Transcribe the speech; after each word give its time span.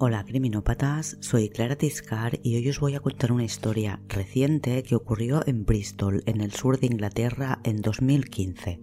Hola 0.00 0.24
criminópatas, 0.24 1.16
soy 1.18 1.48
Clara 1.48 1.74
Tiscar 1.74 2.38
y 2.44 2.54
hoy 2.54 2.68
os 2.68 2.78
voy 2.78 2.94
a 2.94 3.00
contar 3.00 3.32
una 3.32 3.42
historia 3.42 4.00
reciente 4.06 4.84
que 4.84 4.94
ocurrió 4.94 5.44
en 5.44 5.64
Bristol, 5.64 6.22
en 6.26 6.40
el 6.40 6.52
sur 6.52 6.78
de 6.78 6.86
Inglaterra, 6.86 7.58
en 7.64 7.82
2015. 7.82 8.80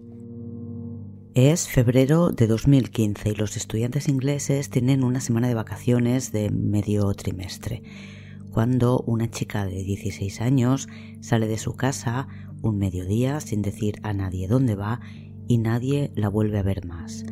Es 1.33 1.70
febrero 1.70 2.31
de 2.31 2.47
2015 2.47 3.29
y 3.29 3.36
los 3.36 3.55
estudiantes 3.55 4.09
ingleses 4.09 4.70
tienen 4.70 5.05
una 5.05 5.21
semana 5.21 5.47
de 5.47 5.54
vacaciones 5.54 6.33
de 6.33 6.49
medio 6.49 7.13
trimestre, 7.13 7.82
cuando 8.52 9.00
una 9.08 9.32
chica 9.32 9.66
de 9.66 9.86
16 9.86 10.42
años 10.42 10.90
sale 11.22 11.47
de 11.47 11.58
su 11.58 11.78
casa 11.78 12.28
un 12.62 12.78
mediodía 12.78 13.40
sin 13.40 13.62
decir 13.62 14.02
a 14.04 14.12
nadie 14.12 14.50
dónde 14.50 14.76
va 14.76 15.00
y 15.47 15.60
nadie 15.60 16.12
la 16.16 16.27
vuelve 16.27 16.59
a 16.59 16.63
ver 16.63 16.86
más. 16.86 17.23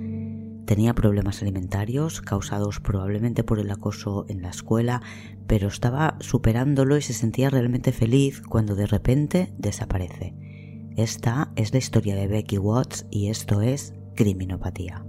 Tenía 0.66 0.94
problemas 0.94 1.42
alimentarios 1.42 2.22
causados 2.22 2.80
probablemente 2.80 3.44
por 3.44 3.60
el 3.60 3.70
acoso 3.70 4.26
en 4.30 4.42
la 4.42 4.50
escuela, 4.50 5.02
pero 5.46 5.68
estaba 5.68 6.18
superándolo 6.20 6.98
y 6.98 7.02
se 7.02 7.14
sentía 7.14 7.50
realmente 7.50 7.92
feliz 7.92 8.42
cuando 8.42 8.76
de 8.76 8.88
repente 8.88 9.54
desaparece. 9.58 10.34
Esta 10.96 11.52
es 11.56 11.74
la 11.74 11.80
historia 11.80 12.16
de 12.16 12.28
Becky 12.28 12.58
Watts 12.58 13.06
y 13.10 13.28
esto 13.28 13.62
es 13.62 13.94
Criminopatía. 14.16 15.04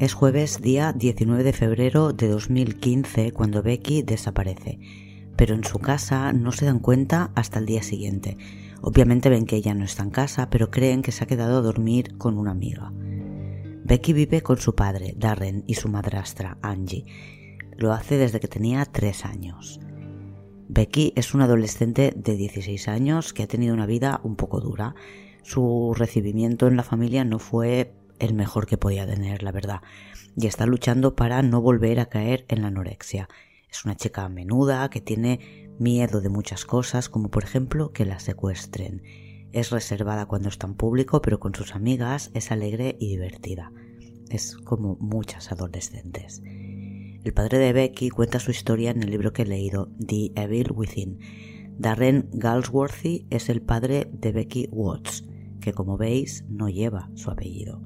Es 0.00 0.12
jueves 0.12 0.60
día 0.60 0.92
19 0.92 1.44
de 1.44 1.52
febrero 1.52 2.12
de 2.12 2.26
2015 2.26 3.30
cuando 3.30 3.62
Becky 3.62 4.02
desaparece, 4.02 4.80
pero 5.36 5.54
en 5.54 5.62
su 5.62 5.78
casa 5.78 6.32
no 6.32 6.50
se 6.50 6.64
dan 6.64 6.80
cuenta 6.80 7.30
hasta 7.36 7.60
el 7.60 7.66
día 7.66 7.80
siguiente. 7.84 8.36
Obviamente 8.82 9.28
ven 9.28 9.46
que 9.46 9.54
ella 9.54 9.72
no 9.72 9.84
está 9.84 10.02
en 10.02 10.10
casa, 10.10 10.50
pero 10.50 10.72
creen 10.72 11.00
que 11.00 11.12
se 11.12 11.22
ha 11.22 11.28
quedado 11.28 11.58
a 11.58 11.62
dormir 11.62 12.18
con 12.18 12.38
una 12.38 12.50
amiga. 12.50 12.92
Becky 13.84 14.12
vive 14.12 14.42
con 14.42 14.58
su 14.58 14.74
padre, 14.74 15.14
Darren, 15.16 15.62
y 15.68 15.74
su 15.74 15.88
madrastra, 15.88 16.58
Angie. 16.60 17.04
Lo 17.76 17.92
hace 17.92 18.16
desde 18.18 18.40
que 18.40 18.48
tenía 18.48 18.84
3 18.86 19.24
años. 19.24 19.78
Becky 20.68 21.12
es 21.14 21.34
una 21.34 21.44
adolescente 21.44 22.12
de 22.16 22.34
16 22.34 22.88
años 22.88 23.32
que 23.32 23.44
ha 23.44 23.46
tenido 23.46 23.72
una 23.72 23.86
vida 23.86 24.20
un 24.24 24.34
poco 24.34 24.60
dura. 24.60 24.96
Su 25.44 25.94
recibimiento 25.96 26.66
en 26.66 26.76
la 26.76 26.82
familia 26.82 27.24
no 27.24 27.38
fue 27.38 27.94
el 28.18 28.34
mejor 28.34 28.66
que 28.66 28.78
podía 28.78 29.06
tener, 29.06 29.42
la 29.42 29.52
verdad, 29.52 29.82
y 30.36 30.46
está 30.46 30.66
luchando 30.66 31.14
para 31.14 31.42
no 31.42 31.60
volver 31.60 32.00
a 32.00 32.06
caer 32.06 32.44
en 32.48 32.62
la 32.62 32.68
anorexia. 32.68 33.28
Es 33.70 33.84
una 33.84 33.96
chica 33.96 34.28
menuda 34.28 34.88
que 34.90 35.00
tiene 35.00 35.70
miedo 35.78 36.20
de 36.20 36.28
muchas 36.28 36.64
cosas, 36.64 37.08
como 37.08 37.30
por 37.30 37.44
ejemplo 37.44 37.92
que 37.92 38.04
la 38.04 38.20
secuestren. 38.20 39.02
Es 39.52 39.70
reservada 39.70 40.26
cuando 40.26 40.48
está 40.48 40.66
en 40.66 40.74
público, 40.74 41.22
pero 41.22 41.38
con 41.38 41.54
sus 41.54 41.74
amigas 41.74 42.30
es 42.34 42.50
alegre 42.50 42.96
y 42.98 43.08
divertida. 43.08 43.72
Es 44.30 44.56
como 44.56 44.96
muchas 44.96 45.52
adolescentes. 45.52 46.42
El 46.44 47.32
padre 47.32 47.58
de 47.58 47.72
Becky 47.72 48.10
cuenta 48.10 48.38
su 48.38 48.50
historia 48.50 48.90
en 48.90 49.02
el 49.02 49.10
libro 49.10 49.32
que 49.32 49.42
he 49.42 49.46
leído, 49.46 49.90
The 50.04 50.32
Evil 50.34 50.72
Within. 50.72 51.18
Darren 51.78 52.28
Galsworthy 52.32 53.26
es 53.30 53.48
el 53.48 53.62
padre 53.62 54.08
de 54.12 54.32
Becky 54.32 54.68
Watts, 54.70 55.24
que 55.60 55.72
como 55.72 55.96
veis 55.96 56.44
no 56.48 56.68
lleva 56.68 57.10
su 57.14 57.30
apellido. 57.30 57.80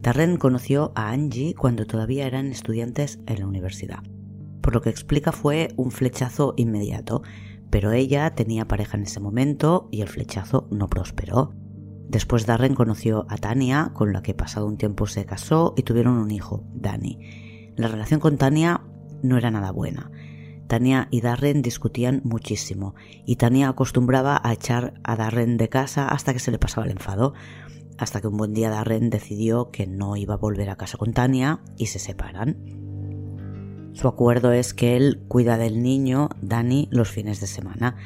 Darren 0.00 0.38
conoció 0.38 0.92
a 0.94 1.10
Angie 1.10 1.54
cuando 1.54 1.84
todavía 1.84 2.26
eran 2.26 2.46
estudiantes 2.46 3.18
en 3.26 3.40
la 3.40 3.46
universidad. 3.46 4.02
Por 4.62 4.72
lo 4.72 4.80
que 4.80 4.88
explica 4.88 5.30
fue 5.30 5.68
un 5.76 5.90
flechazo 5.90 6.54
inmediato, 6.56 7.22
pero 7.68 7.92
ella 7.92 8.34
tenía 8.34 8.66
pareja 8.66 8.96
en 8.96 9.02
ese 9.02 9.20
momento 9.20 9.88
y 9.92 10.00
el 10.00 10.08
flechazo 10.08 10.68
no 10.70 10.88
prosperó. 10.88 11.52
Después 12.08 12.46
Darren 12.46 12.74
conoció 12.74 13.26
a 13.28 13.36
Tania, 13.36 13.92
con 13.92 14.14
la 14.14 14.22
que 14.22 14.32
pasado 14.32 14.66
un 14.66 14.78
tiempo 14.78 15.06
se 15.06 15.26
casó 15.26 15.74
y 15.76 15.82
tuvieron 15.82 16.16
un 16.16 16.30
hijo, 16.30 16.64
Danny. 16.74 17.74
La 17.76 17.88
relación 17.88 18.20
con 18.20 18.38
Tania 18.38 18.80
no 19.22 19.36
era 19.36 19.50
nada 19.50 19.70
buena. 19.70 20.10
Tania 20.66 21.08
y 21.10 21.20
Darren 21.20 21.60
discutían 21.60 22.22
muchísimo 22.24 22.94
y 23.26 23.36
Tania 23.36 23.68
acostumbraba 23.68 24.40
a 24.42 24.52
echar 24.52 24.94
a 25.04 25.16
Darren 25.16 25.58
de 25.58 25.68
casa 25.68 26.08
hasta 26.08 26.32
que 26.32 26.38
se 26.38 26.50
le 26.50 26.58
pasaba 26.58 26.86
el 26.86 26.92
enfado 26.92 27.34
hasta 28.02 28.20
que 28.20 28.28
un 28.28 28.36
buen 28.36 28.54
día 28.54 28.70
Darren 28.70 29.10
decidió 29.10 29.70
que 29.70 29.86
no 29.86 30.16
iba 30.16 30.34
a 30.34 30.38
volver 30.38 30.70
a 30.70 30.76
casa 30.76 30.98
con 30.98 31.12
Tania 31.12 31.60
y 31.76 31.86
se 31.86 31.98
separan. 31.98 32.56
Su 33.92 34.08
acuerdo 34.08 34.52
es 34.52 34.72
que 34.72 34.96
él 34.96 35.22
cuida 35.28 35.58
del 35.58 35.82
niño, 35.82 36.30
Dani, 36.40 36.88
los 36.90 37.10
fines 37.10 37.40
de 37.40 37.46
semana. 37.46 37.96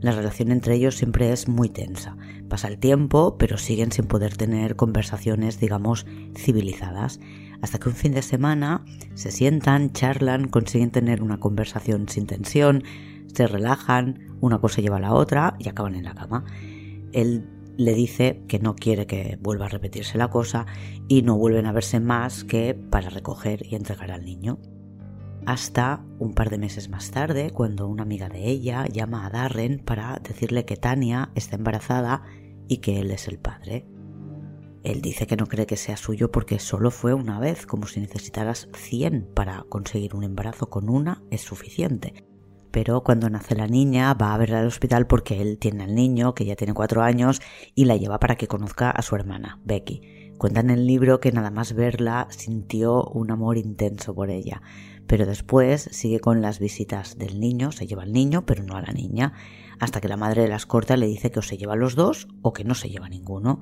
La 0.00 0.12
relación 0.12 0.50
entre 0.50 0.74
ellos 0.74 0.96
siempre 0.96 1.32
es 1.32 1.48
muy 1.48 1.68
tensa. 1.68 2.16
Pasa 2.48 2.68
el 2.68 2.78
tiempo, 2.78 3.36
pero 3.38 3.56
siguen 3.56 3.92
sin 3.92 4.06
poder 4.06 4.36
tener 4.36 4.76
conversaciones, 4.76 5.60
digamos, 5.60 6.06
civilizadas. 6.34 7.20
Hasta 7.62 7.78
que 7.78 7.88
un 7.88 7.94
fin 7.94 8.12
de 8.12 8.22
semana 8.22 8.84
se 9.14 9.30
sientan, 9.30 9.92
charlan, 9.92 10.48
consiguen 10.48 10.90
tener 10.90 11.22
una 11.22 11.38
conversación 11.38 12.08
sin 12.08 12.26
tensión, 12.26 12.82
se 13.32 13.46
relajan, 13.46 14.36
una 14.40 14.58
cosa 14.58 14.80
lleva 14.80 14.96
a 14.96 15.00
la 15.00 15.14
otra 15.14 15.56
y 15.58 15.68
acaban 15.68 15.94
en 15.94 16.04
la 16.04 16.14
cama. 16.14 16.44
Él 17.12 17.46
le 17.76 17.94
dice 17.94 18.42
que 18.48 18.58
no 18.58 18.74
quiere 18.74 19.06
que 19.06 19.38
vuelva 19.40 19.66
a 19.66 19.70
repetirse 19.70 20.18
la 20.18 20.28
cosa 20.28 20.66
y 21.08 21.22
no 21.22 21.36
vuelven 21.36 21.66
a 21.66 21.72
verse 21.72 22.00
más 22.00 22.44
que 22.44 22.74
para 22.74 23.10
recoger 23.10 23.66
y 23.66 23.74
entregar 23.74 24.10
al 24.10 24.24
niño. 24.24 24.58
Hasta 25.44 26.04
un 26.18 26.34
par 26.34 26.50
de 26.50 26.58
meses 26.58 26.88
más 26.88 27.10
tarde, 27.10 27.50
cuando 27.50 27.86
una 27.86 28.02
amiga 28.02 28.28
de 28.28 28.48
ella 28.48 28.86
llama 28.86 29.26
a 29.26 29.30
Darren 29.30 29.78
para 29.78 30.18
decirle 30.22 30.64
que 30.64 30.76
Tania 30.76 31.30
está 31.34 31.56
embarazada 31.56 32.22
y 32.66 32.78
que 32.78 32.98
él 32.98 33.10
es 33.12 33.28
el 33.28 33.38
padre. 33.38 33.86
Él 34.82 35.02
dice 35.02 35.26
que 35.26 35.36
no 35.36 35.46
cree 35.46 35.66
que 35.66 35.76
sea 35.76 35.96
suyo 35.96 36.30
porque 36.30 36.58
solo 36.58 36.90
fue 36.90 37.14
una 37.14 37.38
vez, 37.38 37.66
como 37.66 37.86
si 37.86 38.00
necesitaras 38.00 38.68
100 38.74 39.30
para 39.34 39.64
conseguir 39.68 40.14
un 40.14 40.24
embarazo 40.24 40.68
con 40.68 40.88
una 40.88 41.22
es 41.30 41.42
suficiente 41.42 42.25
pero 42.76 43.02
cuando 43.02 43.30
nace 43.30 43.54
la 43.54 43.68
niña 43.68 44.12
va 44.12 44.34
a 44.34 44.36
verla 44.36 44.60
al 44.60 44.66
hospital 44.66 45.06
porque 45.06 45.40
él 45.40 45.56
tiene 45.56 45.84
al 45.84 45.94
niño, 45.94 46.34
que 46.34 46.44
ya 46.44 46.56
tiene 46.56 46.74
cuatro 46.74 47.00
años, 47.00 47.40
y 47.74 47.86
la 47.86 47.96
lleva 47.96 48.20
para 48.20 48.36
que 48.36 48.48
conozca 48.48 48.90
a 48.90 49.00
su 49.00 49.16
hermana, 49.16 49.58
Becky. 49.64 50.34
Cuenta 50.36 50.60
en 50.60 50.68
el 50.68 50.86
libro 50.86 51.18
que 51.18 51.32
nada 51.32 51.50
más 51.50 51.72
verla 51.72 52.26
sintió 52.28 53.02
un 53.04 53.30
amor 53.30 53.56
intenso 53.56 54.14
por 54.14 54.28
ella, 54.28 54.60
pero 55.06 55.24
después 55.24 55.88
sigue 55.90 56.20
con 56.20 56.42
las 56.42 56.58
visitas 56.58 57.16
del 57.16 57.40
niño, 57.40 57.72
se 57.72 57.86
lleva 57.86 58.02
al 58.02 58.12
niño, 58.12 58.44
pero 58.44 58.62
no 58.62 58.76
a 58.76 58.82
la 58.82 58.92
niña, 58.92 59.32
hasta 59.80 60.02
que 60.02 60.08
la 60.08 60.18
madre 60.18 60.42
de 60.42 60.48
las 60.48 60.66
corta 60.66 60.98
le 60.98 61.06
dice 61.06 61.30
que 61.30 61.38
o 61.38 61.42
se 61.42 61.56
lleva 61.56 61.72
a 61.72 61.76
los 61.76 61.94
dos 61.94 62.28
o 62.42 62.52
que 62.52 62.64
no 62.64 62.74
se 62.74 62.90
lleva 62.90 63.08
ninguno. 63.08 63.60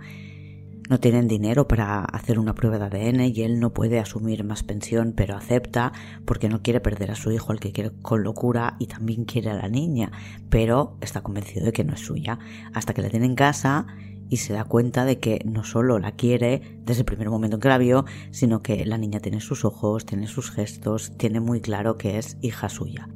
No 0.91 1.01
tienen 1.01 1.29
dinero 1.29 1.67
para 1.67 2.01
hacer 2.01 2.39
una 2.39 2.55
prueba 2.55 2.79
de 2.79 2.85
ADN 2.85 3.21
y 3.35 3.41
él 3.41 3.59
no 3.59 3.73
puede 3.73 3.99
asumir 3.99 4.45
más 4.45 4.63
pensión, 4.63 5.15
pero 5.17 5.35
acepta 5.35 5.93
porque 6.27 6.51
no 6.51 6.61
quiere 6.61 6.81
perder 6.81 7.11
a 7.11 7.15
su 7.15 7.33
hijo 7.33 7.53
al 7.53 7.61
que 7.61 7.73
quiere 7.73 7.91
con 8.03 8.23
locura 8.23 8.77
y 8.79 8.87
también 8.87 9.25
quiere 9.25 9.49
a 9.51 9.55
la 9.55 9.69
niña, 9.69 10.13
pero 10.51 10.99
está 11.01 11.23
convencido 11.23 11.65
de 11.65 11.73
que 11.73 11.85
no 11.85 11.95
es 11.95 12.01
suya, 12.01 12.39
hasta 12.75 12.93
que 12.93 13.01
la 13.01 13.09
tiene 13.09 13.25
en 13.25 13.35
casa 13.35 13.87
y 14.29 14.39
se 14.39 14.53
da 14.53 14.65
cuenta 14.65 15.07
de 15.07 15.19
que 15.21 15.41
no 15.47 15.65
solo 15.65 15.99
la 15.99 16.13
quiere 16.13 16.61
desde 16.85 17.01
el 17.01 17.07
primer 17.07 17.31
momento 17.31 17.57
en 17.57 17.61
que 17.61 17.69
la 17.69 17.79
vio, 17.79 18.05
sino 18.31 18.63
que 18.63 18.85
la 18.85 18.99
niña 18.99 19.21
tiene 19.21 19.41
sus 19.41 19.65
ojos, 19.65 20.05
tiene 20.05 20.27
sus 20.27 20.51
gestos, 20.51 21.17
tiene 21.17 21.41
muy 21.41 21.63
claro 21.63 21.97
que 21.97 22.19
es 22.19 22.37
hija 22.43 22.69
suya. 22.69 23.09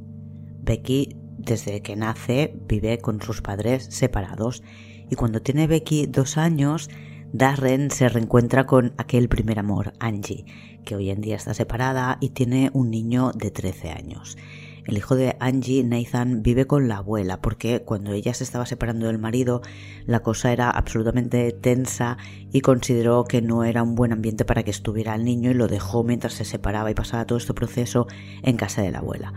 Becky, 0.62 1.16
desde 1.36 1.82
que 1.82 1.96
nace, 1.96 2.54
vive 2.66 2.98
con 2.98 3.20
sus 3.20 3.42
padres 3.42 3.88
separados 3.90 4.62
y 5.10 5.16
cuando 5.16 5.40
tiene 5.42 5.66
Becky 5.66 6.06
dos 6.06 6.36
años, 6.36 6.90
Darren 7.32 7.90
se 7.90 8.08
reencuentra 8.08 8.64
con 8.66 8.94
aquel 8.96 9.28
primer 9.28 9.58
amor, 9.58 9.92
Angie, 10.00 10.46
que 10.86 10.96
hoy 10.96 11.10
en 11.10 11.20
día 11.20 11.36
está 11.36 11.52
separada 11.52 12.16
y 12.20 12.30
tiene 12.30 12.70
un 12.72 12.90
niño 12.90 13.32
de 13.34 13.50
13 13.50 13.90
años. 13.90 14.38
El 14.86 14.96
hijo 14.96 15.14
de 15.14 15.36
Angie, 15.38 15.84
Nathan, 15.84 16.42
vive 16.42 16.66
con 16.66 16.88
la 16.88 16.96
abuela 16.96 17.42
porque 17.42 17.82
cuando 17.82 18.12
ella 18.12 18.32
se 18.32 18.44
estaba 18.44 18.64
separando 18.64 19.06
del 19.06 19.18
marido 19.18 19.60
la 20.06 20.20
cosa 20.20 20.50
era 20.50 20.70
absolutamente 20.70 21.52
tensa 21.52 22.16
y 22.50 22.62
consideró 22.62 23.24
que 23.24 23.42
no 23.42 23.64
era 23.64 23.82
un 23.82 23.94
buen 23.94 24.14
ambiente 24.14 24.46
para 24.46 24.62
que 24.62 24.70
estuviera 24.70 25.14
el 25.14 25.24
niño 25.24 25.50
y 25.50 25.54
lo 25.54 25.68
dejó 25.68 26.04
mientras 26.04 26.32
se 26.32 26.46
separaba 26.46 26.90
y 26.90 26.94
pasaba 26.94 27.26
todo 27.26 27.36
este 27.36 27.52
proceso 27.52 28.06
en 28.42 28.56
casa 28.56 28.80
de 28.80 28.90
la 28.90 29.00
abuela. 29.00 29.34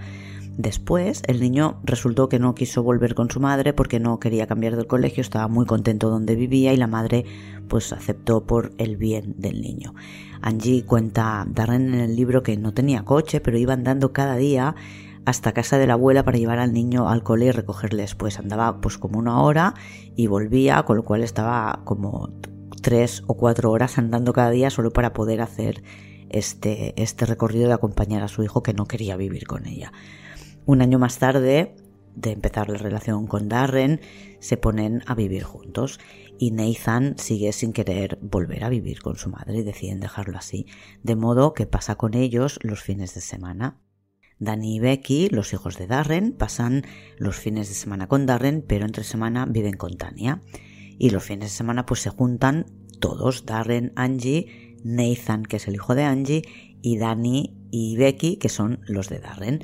Después, 0.58 1.24
el 1.28 1.40
niño 1.40 1.80
resultó 1.84 2.28
que 2.28 2.38
no 2.38 2.54
quiso 2.56 2.84
volver 2.84 3.16
con 3.16 3.30
su 3.30 3.40
madre 3.40 3.74
porque 3.74 4.00
no 4.00 4.20
quería 4.20 4.48
cambiar 4.48 4.76
del 4.76 4.86
colegio, 4.86 5.22
estaba 5.22 5.48
muy 5.48 5.66
contento 5.66 6.10
donde 6.10 6.36
vivía 6.36 6.74
y 6.74 6.78
la 6.78 6.88
madre 6.88 7.26
pues 7.70 7.94
aceptó 7.94 8.46
por 8.46 8.74
el 8.78 8.98
bien 8.98 9.36
del 9.38 9.62
niño. 9.62 9.94
Angie 10.42 10.86
cuenta 10.86 11.46
Darren 11.50 11.94
en 11.94 12.02
el 12.02 12.16
libro 12.16 12.44
que 12.44 12.58
no 12.58 12.74
tenía 12.74 13.06
coche, 13.06 13.40
pero 13.40 13.58
iba 13.58 13.74
andando 13.74 14.12
cada 14.12 14.36
día 14.36 14.76
hasta 15.26 15.54
casa 15.54 15.78
de 15.78 15.88
la 15.88 15.94
abuela 15.94 16.24
para 16.24 16.38
llevar 16.38 16.60
al 16.60 16.74
niño 16.74 17.08
al 17.08 17.24
cole 17.24 17.46
y 17.46 17.52
recogerle 17.52 18.02
después. 18.02 18.40
Andaba 18.40 18.82
pues 18.82 18.98
como 18.98 19.20
una 19.20 19.42
hora 19.42 19.74
y 20.16 20.28
volvía, 20.28 20.84
con 20.84 20.98
lo 20.98 21.04
cual 21.04 21.24
estaba 21.24 21.82
como 21.86 22.30
tres 22.82 23.24
o 23.28 23.36
cuatro 23.36 23.72
horas 23.72 23.98
andando 23.98 24.34
cada 24.34 24.50
día 24.50 24.70
solo 24.70 24.92
para 24.92 25.14
poder 25.14 25.42
hacer 25.42 25.84
este, 26.30 26.94
este 27.02 27.26
recorrido 27.26 27.68
de 27.68 27.74
acompañar 27.74 28.24
a 28.24 28.28
su 28.28 28.44
hijo 28.44 28.64
que 28.64 28.74
no 28.74 28.86
quería 28.86 29.16
vivir 29.16 29.46
con 29.46 29.66
ella. 29.66 29.92
Un 30.66 30.82
año 30.82 31.00
más 31.00 31.18
tarde 31.18 31.76
de 32.16 32.32
empezar 32.32 32.70
la 32.70 32.78
relación 32.78 33.28
con 33.28 33.50
Darren, 33.50 34.02
se 34.40 34.58
ponen 34.58 35.02
a 35.06 35.16
vivir 35.16 35.44
juntos 35.44 36.00
y 36.38 36.52
Nathan 36.52 37.16
sigue 37.18 37.54
sin 37.54 37.74
querer 37.74 38.20
volver 38.22 38.64
a 38.64 38.70
vivir 38.70 39.02
con 39.02 39.16
su 39.16 39.30
madre 39.30 39.60
y 39.60 39.64
deciden 39.64 40.00
dejarlo 40.00 40.38
así, 40.38 40.66
de 41.04 41.16
modo 41.16 41.54
que 41.54 41.68
pasa 41.68 41.96
con 41.96 42.14
ellos 42.14 42.60
los 42.64 42.82
fines 42.82 43.14
de 43.16 43.22
semana. 43.22 43.80
Danny 44.40 44.78
y 44.78 44.80
Becky, 44.80 45.30
los 45.30 45.54
hijos 45.54 45.78
de 45.78 45.86
Darren, 45.86 46.32
pasan 46.32 46.84
los 47.18 47.36
fines 47.36 47.70
de 47.70 47.76
semana 47.76 48.08
con 48.08 48.26
Darren, 48.26 48.66
pero 48.68 48.86
entre 48.86 49.04
semana 49.04 49.46
viven 49.46 49.78
con 49.78 49.98
Tania. 49.98 50.42
Y 50.98 51.12
los 51.12 51.24
fines 51.24 51.52
de 51.52 51.58
semana 51.58 51.86
pues 51.86 52.02
se 52.02 52.10
juntan 52.10 52.66
todos, 53.00 53.46
Darren, 53.46 53.94
Angie, 53.96 54.78
Nathan, 54.84 55.44
que 55.44 55.58
es 55.58 55.68
el 55.68 55.76
hijo 55.76 55.94
de 55.94 56.04
Angie, 56.04 56.42
y 56.82 56.98
Danny 56.98 57.56
y 57.70 57.96
Becky, 57.98 58.38
que 58.38 58.50
son 58.50 58.80
los 58.88 59.10
de 59.10 59.20
Darren. 59.20 59.60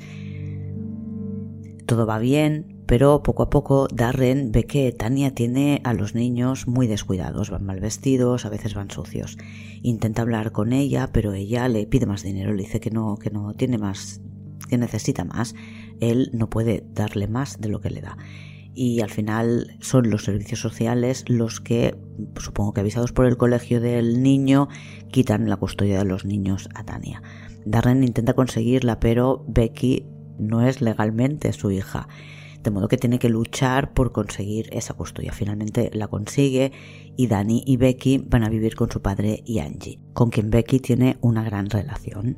Todo 1.88 2.04
va 2.04 2.18
bien, 2.18 2.82
pero 2.84 3.22
poco 3.22 3.44
a 3.44 3.48
poco 3.48 3.88
Darren 3.90 4.52
ve 4.52 4.64
que 4.64 4.92
Tania 4.92 5.34
tiene 5.34 5.80
a 5.84 5.94
los 5.94 6.14
niños 6.14 6.66
muy 6.66 6.86
descuidados, 6.86 7.48
van 7.48 7.64
mal 7.64 7.80
vestidos, 7.80 8.44
a 8.44 8.50
veces 8.50 8.74
van 8.74 8.90
sucios. 8.90 9.38
Intenta 9.80 10.20
hablar 10.20 10.52
con 10.52 10.74
ella, 10.74 11.08
pero 11.14 11.32
ella 11.32 11.66
le 11.66 11.86
pide 11.86 12.04
más 12.04 12.22
dinero, 12.22 12.52
le 12.52 12.64
dice 12.64 12.78
que 12.78 12.90
no, 12.90 13.16
que 13.16 13.30
no 13.30 13.54
tiene 13.54 13.78
más 13.78 14.20
que 14.68 14.76
necesita 14.76 15.24
más, 15.24 15.54
él 15.98 16.28
no 16.34 16.50
puede 16.50 16.84
darle 16.92 17.26
más 17.26 17.58
de 17.58 17.70
lo 17.70 17.80
que 17.80 17.88
le 17.88 18.02
da. 18.02 18.18
Y 18.74 19.00
al 19.00 19.08
final 19.08 19.78
son 19.80 20.10
los 20.10 20.24
servicios 20.24 20.60
sociales 20.60 21.24
los 21.26 21.62
que, 21.62 21.96
supongo 22.38 22.74
que 22.74 22.80
avisados 22.82 23.12
por 23.12 23.24
el 23.24 23.38
colegio 23.38 23.80
del 23.80 24.22
niño, 24.22 24.68
quitan 25.10 25.48
la 25.48 25.56
custodia 25.56 26.00
de 26.00 26.04
los 26.04 26.26
niños 26.26 26.68
a 26.74 26.84
Tania. 26.84 27.22
Darren 27.64 28.04
intenta 28.04 28.34
conseguirla, 28.34 29.00
pero 29.00 29.42
Becky 29.48 30.04
no 30.38 30.66
es 30.66 30.80
legalmente 30.80 31.52
su 31.52 31.70
hija. 31.70 32.08
De 32.62 32.70
modo 32.70 32.88
que 32.88 32.96
tiene 32.96 33.18
que 33.18 33.28
luchar 33.28 33.94
por 33.94 34.12
conseguir 34.12 34.68
esa 34.72 34.94
custodia. 34.94 35.32
Finalmente 35.32 35.90
la 35.94 36.08
consigue 36.08 36.72
y 37.16 37.26
Dani 37.28 37.62
y 37.64 37.76
Becky 37.76 38.18
van 38.18 38.42
a 38.42 38.48
vivir 38.48 38.74
con 38.74 38.90
su 38.90 39.00
padre 39.00 39.42
y 39.46 39.60
Angie, 39.60 40.00
con 40.12 40.30
quien 40.30 40.50
Becky 40.50 40.80
tiene 40.80 41.18
una 41.20 41.44
gran 41.44 41.70
relación. 41.70 42.36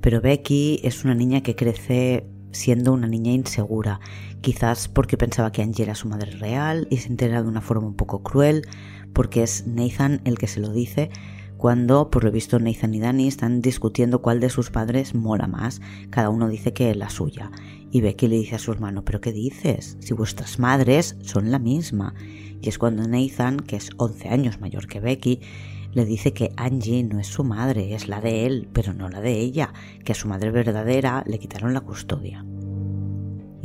Pero 0.00 0.20
Becky 0.20 0.80
es 0.84 1.04
una 1.04 1.14
niña 1.14 1.42
que 1.42 1.56
crece 1.56 2.28
siendo 2.52 2.92
una 2.92 3.06
niña 3.06 3.32
insegura, 3.32 4.00
quizás 4.40 4.88
porque 4.88 5.16
pensaba 5.16 5.52
que 5.52 5.62
Angie 5.62 5.84
era 5.84 5.94
su 5.94 6.08
madre 6.08 6.32
real 6.32 6.86
y 6.90 6.98
se 6.98 7.08
entera 7.08 7.42
de 7.42 7.48
una 7.48 7.60
forma 7.60 7.86
un 7.86 7.96
poco 7.96 8.22
cruel, 8.22 8.62
porque 9.12 9.42
es 9.42 9.66
Nathan 9.66 10.20
el 10.24 10.38
que 10.38 10.46
se 10.46 10.60
lo 10.60 10.72
dice, 10.72 11.10
cuando 11.56 12.10
por 12.10 12.24
lo 12.24 12.30
visto 12.30 12.58
Nathan 12.58 12.94
y 12.94 13.00
Danny 13.00 13.28
están 13.28 13.60
discutiendo 13.62 14.20
cuál 14.20 14.40
de 14.40 14.50
sus 14.50 14.70
padres 14.70 15.14
mola 15.14 15.46
más, 15.46 15.80
cada 16.10 16.30
uno 16.30 16.48
dice 16.48 16.72
que 16.72 16.90
es 16.90 16.96
la 16.96 17.10
suya, 17.10 17.50
y 17.90 18.00
Becky 18.00 18.28
le 18.28 18.36
dice 18.36 18.56
a 18.56 18.58
su 18.58 18.72
hermano, 18.72 19.04
pero 19.04 19.20
¿qué 19.20 19.32
dices? 19.32 19.96
Si 20.00 20.12
vuestras 20.12 20.58
madres 20.58 21.16
son 21.22 21.50
la 21.50 21.58
misma. 21.58 22.14
Y 22.60 22.68
es 22.68 22.78
cuando 22.78 23.06
Nathan, 23.06 23.58
que 23.60 23.76
es 23.76 23.90
11 23.96 24.28
años 24.28 24.60
mayor 24.60 24.86
que 24.86 25.00
Becky, 25.00 25.40
le 25.92 26.04
dice 26.04 26.32
que 26.32 26.52
Angie 26.56 27.04
no 27.04 27.20
es 27.20 27.28
su 27.28 27.42
madre, 27.42 27.94
es 27.94 28.08
la 28.08 28.20
de 28.20 28.44
él, 28.44 28.68
pero 28.72 28.92
no 28.92 29.08
la 29.08 29.20
de 29.20 29.40
ella, 29.40 29.72
que 30.04 30.12
a 30.12 30.14
su 30.14 30.28
madre 30.28 30.50
verdadera 30.50 31.24
le 31.26 31.38
quitaron 31.38 31.72
la 31.72 31.80
custodia. 31.80 32.44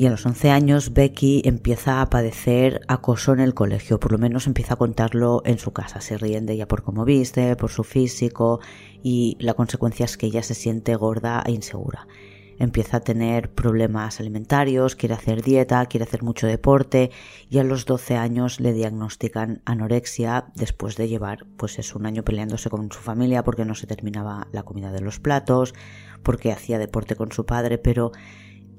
Y 0.02 0.08
a 0.08 0.10
los 0.10 0.26
11 0.26 0.50
años 0.50 0.94
Becky 0.94 1.44
empieza 1.46 2.02
a 2.02 2.10
padecer 2.10 2.82
acoso 2.88 3.34
en 3.34 3.40
el 3.40 3.54
colegio, 3.54 4.00
por 4.00 4.12
lo 4.12 4.18
menos 4.18 4.48
empieza 4.48 4.74
a 4.74 4.78
contarlo 4.78 5.44
en 5.46 5.60
su 5.60 5.74
casa. 5.74 6.02
Se 6.02 6.18
ríen 6.18 6.48
de 6.48 6.54
ella 6.54 6.68
por 6.68 6.82
cómo 6.82 7.06
viste, 7.06 7.56
por 7.56 7.70
su 7.70 7.84
físico 7.84 8.62
y 9.04 9.38
la 9.40 9.54
consecuencia 9.54 10.06
es 10.06 10.18
que 10.18 10.26
ella 10.26 10.42
se 10.42 10.56
siente 10.56 10.96
gorda 10.96 11.44
e 11.46 11.52
insegura 11.52 12.08
empieza 12.58 12.98
a 12.98 13.00
tener 13.00 13.52
problemas 13.52 14.20
alimentarios, 14.20 14.96
quiere 14.96 15.16
hacer 15.16 15.42
dieta, 15.42 15.84
quiere 15.88 16.04
hacer 16.04 16.22
mucho 16.22 16.46
deporte 16.46 17.10
y 17.50 17.58
a 17.58 17.64
los 17.64 17.86
12 17.86 18.18
años 18.18 18.60
le 18.60 18.72
diagnostican 18.72 19.64
anorexia 19.66 20.46
después 20.54 20.96
de 20.96 21.08
llevar 21.08 21.48
pues 21.58 21.80
es 21.80 21.96
un 21.96 22.06
año 22.06 22.24
peleándose 22.24 22.70
con 22.70 22.92
su 22.92 23.00
familia 23.00 23.44
porque 23.44 23.66
no 23.66 23.74
se 23.74 23.88
terminaba 23.88 24.48
la 24.52 24.62
comida 24.62 24.92
de 24.92 25.02
los 25.02 25.20
platos, 25.20 25.74
porque 26.22 26.52
hacía 26.52 26.78
deporte 26.78 27.16
con 27.16 27.32
su 27.32 27.48
padre, 27.48 27.80
pero 27.80 28.12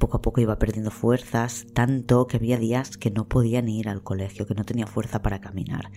poco 0.03 0.17
a 0.17 0.23
poco 0.23 0.41
iba 0.41 0.59
perdiendo 0.59 0.91
fuerzas, 0.91 1.65
tanto 1.73 2.27
que 2.27 2.39
había 2.39 2.59
días 2.59 2.97
que 2.97 3.13
no 3.13 3.29
podía 3.29 3.63
ni 3.63 3.79
ir 3.79 3.89
al 3.89 4.03
colegio, 4.03 4.47
que 4.49 4.55
no 4.55 4.65
tenía 4.65 4.89
fuerza 4.89 5.23
para 5.23 5.41
caminar 5.41 5.93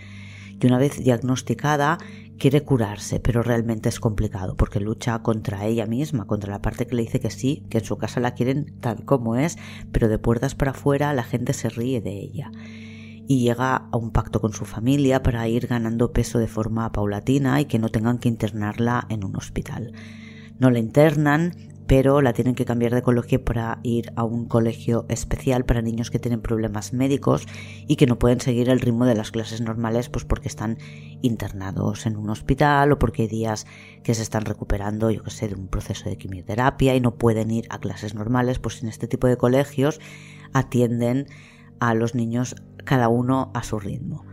y 0.62 0.68
una 0.68 0.78
vez 0.78 1.04
diagnosticada 1.04 1.98
quiere 2.38 2.64
curarse, 2.64 3.20
pero 3.20 3.44
realmente 3.44 3.90
es 3.90 4.00
complicado 4.00 4.56
porque 4.56 4.80
lucha 4.80 5.20
contra 5.20 5.66
ella 5.66 5.86
misma, 5.86 6.26
contra 6.26 6.52
la 6.52 6.62
parte 6.62 6.86
que 6.88 6.96
le 6.96 7.04
dice 7.04 7.20
que 7.20 7.30
sí, 7.30 7.66
que 7.70 7.80
en 7.80 7.86
su 7.86 7.98
casa 7.98 8.20
la 8.20 8.34
quieren 8.34 8.78
tal 8.80 9.06
como 9.06 9.36
es, 9.36 9.58
pero 9.92 10.08
de 10.08 10.20
puertas 10.20 10.56
para 10.56 10.72
afuera 10.72 11.14
la 11.14 11.24
gente 11.24 11.54
se 11.54 11.70
ríe 11.70 12.02
de 12.02 12.20
ella. 12.20 12.52
Y 13.28 13.40
llega 13.44 13.76
a 13.92 13.98
un 13.98 14.12
pacto 14.12 14.40
con 14.40 14.54
su 14.54 14.66
familia 14.66 15.24
para 15.24 15.48
ir 15.48 15.68
ganando 15.68 16.14
peso 16.14 16.38
de 16.38 16.48
forma 16.48 16.92
paulatina 16.92 17.60
y 17.60 17.66
que 17.66 17.80
no 17.80 17.90
tengan 17.90 18.20
que 18.20 18.30
internarla 18.30 19.08
en 19.10 19.24
un 19.24 19.36
hospital. 19.36 19.94
No 20.60 20.70
la 20.70 20.80
internan, 20.80 21.54
pero 21.88 22.22
la 22.22 22.34
tienen 22.34 22.56
que 22.56 22.66
cambiar 22.66 22.94
de 22.94 23.02
colegio 23.02 23.44
para 23.44 23.80
ir 23.84 24.12
a 24.16 24.24
un 24.24 24.46
colegio 24.46 25.06
especial 25.10 25.66
para 25.66 25.82
niños 25.82 26.12
que 26.12 26.20
tienen 26.20 26.42
problemas 26.42 26.94
médicos 26.94 27.46
y 27.88 27.96
que 27.96 28.08
no 28.08 28.18
pueden 28.18 28.42
seguir 28.42 28.70
el 28.70 28.80
ritmo 28.80 29.06
de 29.06 29.16
las 29.16 29.32
clases 29.32 29.62
normales 29.62 30.10
pues 30.10 30.26
porque 30.26 30.48
están 30.48 30.78
internados 31.22 32.06
en 32.06 32.18
un 32.18 32.30
hospital 32.30 32.92
o 32.92 33.00
porque 33.00 33.24
hay 33.24 33.28
días 33.28 33.66
que 34.04 34.14
se 34.14 34.24
están 34.24 34.46
recuperando, 34.46 35.12
yo 35.12 35.24
que 35.24 35.32
sé, 35.32 35.48
de 35.48 35.56
un 35.56 35.68
proceso 35.68 36.10
de 36.10 36.18
quimioterapia 36.18 36.96
y 36.96 37.02
no 37.02 37.16
pueden 37.16 37.52
ir 37.52 37.68
a 37.70 37.80
clases 37.80 38.16
normales, 38.16 38.60
pues 38.60 38.82
en 38.82 38.90
este 38.90 39.08
tipo 39.08 39.28
de 39.28 39.38
colegios 39.38 40.00
atienden 40.54 41.28
a 41.80 41.94
los 41.94 42.16
niños 42.16 42.56
cada 42.84 43.10
uno 43.10 43.52
a 43.54 43.64
su 43.64 43.80
ritmo. 43.80 44.26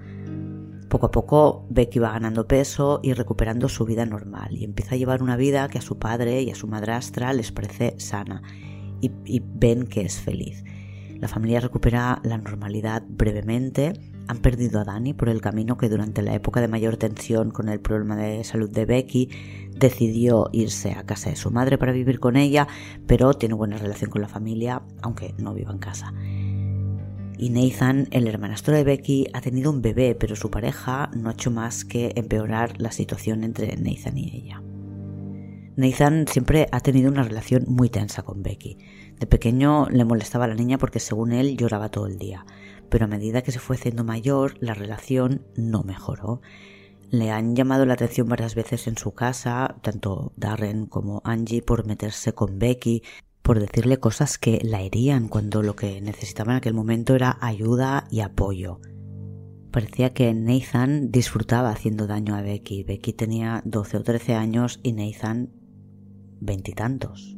Poco 0.93 1.07
a 1.07 1.11
poco 1.11 1.65
Becky 1.71 2.01
va 2.01 2.13
ganando 2.13 2.47
peso 2.47 3.01
y 3.03 3.15
recuperando 3.15 3.71
su 3.71 3.87
vida 3.87 4.05
normal 4.05 4.55
y 4.55 4.65
empieza 4.65 4.95
a 4.95 4.99
llevar 4.99 5.23
una 5.23 5.37
vida 5.37 5.67
que 5.69 5.79
a 5.79 5.81
su 5.81 5.99
padre 5.99 6.43
y 6.43 6.51
a 6.51 6.55
su 6.55 6.67
madrastra 6.67 7.33
les 7.33 7.51
parece 7.51 7.95
sana 7.97 8.43
y, 9.01 9.11
ven 9.55 9.87
que 9.87 10.03
es 10.03 10.21
feliz. 10.21 10.65
La 11.19 11.29
familia 11.29 11.61
recupera 11.61 12.21
la 12.25 12.37
normalidad 12.37 13.03
brevemente. 13.09 13.95
Han 14.29 14.43
perdido 14.43 14.81
a 14.81 14.85
Dani 14.85 15.15
por 15.15 15.31
el 15.31 15.41
camino 15.41 15.79
que 15.79 15.89
durante 15.89 16.21
la 16.21 16.35
época 16.35 16.61
de 16.61 16.69
mayor 16.69 16.99
tensión 16.99 17.53
con 17.53 17.71
el 17.71 17.81
problema 17.81 18.15
de 18.15 18.45
salud 18.45 18.69
de 18.69 18.85
Becky 18.85 19.31
decidió 19.75 20.51
irse 20.53 20.93
a 20.93 21.07
casa 21.07 21.31
de 21.31 21.37
su 21.37 21.51
madre 21.51 21.79
para 21.79 21.93
vivir 21.93 22.21
con 22.21 22.37
ella, 22.37 22.69
pero 23.07 23.33
tiene 23.33 23.55
buena 23.55 23.79
relación 23.79 24.11
con 24.11 24.21
la 24.21 24.29
familia, 24.29 24.83
aunque 25.01 25.35
no 25.39 25.55
viva 25.55 25.73
en 25.73 25.79
casa. 25.79 26.13
Y 27.43 27.51
Nathan, 27.51 28.07
el 28.13 28.29
hermanastro 28.29 28.73
de 28.73 28.85
Becky, 28.85 29.27
ha 29.33 29.41
tenido 29.41 29.73
un 29.73 29.83
bebé, 29.83 30.15
pero 30.15 30.37
su 30.37 30.49
pareja 30.49 31.11
no 31.13 31.29
ha 31.29 31.33
hecho 31.33 31.51
más 31.51 31.85
que 31.85 32.13
empeorar 32.15 32.81
la 32.81 32.93
situación 32.93 33.43
entre 33.43 33.77
Nathan 33.79 34.17
y 34.17 34.31
ella. 34.33 34.63
Nathan 35.75 36.29
siempre 36.29 36.69
ha 36.71 36.79
tenido 36.79 37.11
una 37.11 37.25
relación 37.25 37.65
muy 37.67 37.89
tensa 37.89 38.23
con 38.23 38.45
Becky. 38.45 38.79
De 39.19 39.27
pequeño 39.27 39.89
le 39.91 40.05
molestaba 40.05 40.45
a 40.45 40.49
la 40.49 40.55
niña 40.55 40.79
porque 40.79 41.01
según 41.01 41.33
él 41.33 41.57
lloraba 41.57 41.89
todo 41.89 42.07
el 42.07 42.17
día, 42.17 42.47
pero 42.89 43.07
a 43.07 43.09
medida 43.09 43.43
que 43.43 43.51
se 43.51 43.59
fue 43.59 43.75
haciendo 43.75 44.05
mayor 44.05 44.55
la 44.61 44.75
relación 44.75 45.45
no 45.57 45.83
mejoró. 45.83 46.43
Le 47.11 47.33
han 47.33 47.57
llamado 47.57 47.87
la 47.87 47.95
atención 47.95 48.29
varias 48.29 48.55
veces 48.55 48.87
en 48.87 48.97
su 48.97 49.15
casa, 49.15 49.79
tanto 49.83 50.33
Darren 50.37 50.87
como 50.87 51.21
Angie, 51.25 51.61
por 51.61 51.89
meterse 51.89 52.35
con 52.35 52.61
Becky, 52.61 53.03
por 53.43 53.59
decirle 53.61 53.99
cosas 53.99 54.39
que 54.39 54.61
la 54.63 54.81
herían 54.81 55.29
cuando 55.29 55.63
lo 55.63 55.75
que 55.77 56.01
necesitaba 56.01 56.53
en 56.53 56.59
aquel 56.59 56.75
momento 56.75 57.15
era 57.15 57.39
ayuda 57.41 58.07
y 58.11 58.21
apoyo. 58.21 58.81
Parecía 59.73 60.13
que 60.13 60.33
Nathan 60.35 61.11
disfrutaba 61.11 61.71
haciendo 61.71 62.07
daño 62.07 62.37
a 62.37 62.43
Becky. 62.43 62.85
Becky 62.85 63.13
tenía 63.15 63.63
12 63.65 63.97
o 63.97 64.03
13 64.03 64.35
años 64.35 64.81
y 64.83 64.93
Nathan 64.93 65.51
veintitantos. 66.41 67.37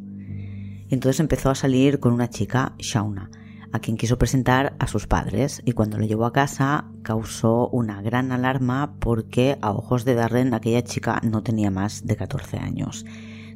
Y, 0.89 0.95
entonces 0.95 1.21
empezó 1.21 1.51
a 1.51 1.55
salir 1.55 2.01
con 2.01 2.13
una 2.13 2.29
chica, 2.29 2.75
Shauna, 2.79 3.31
a 3.73 3.79
quien 3.79 3.97
quiso 3.97 4.19
presentar 4.19 4.77
a 4.79 4.87
sus 4.87 5.07
padres 5.07 5.63
y 5.65 5.73
cuando 5.73 5.99
lo 5.99 6.07
llevó 6.07 6.27
a 6.27 6.33
casa 6.33 6.91
causó 7.03 7.69
una 7.69 8.03
gran 8.03 8.31
alarma 8.33 8.97
porque 9.01 9.59
a 9.63 9.73
ojos 9.73 10.05
de 10.05 10.15
Darren 10.15 10.55
aquella 10.55 10.83
chica 10.85 11.21
no 11.25 11.43
tenía 11.43 11.71
más 11.71 12.07
de 12.07 12.17
14 12.17 12.59
años. 12.59 13.05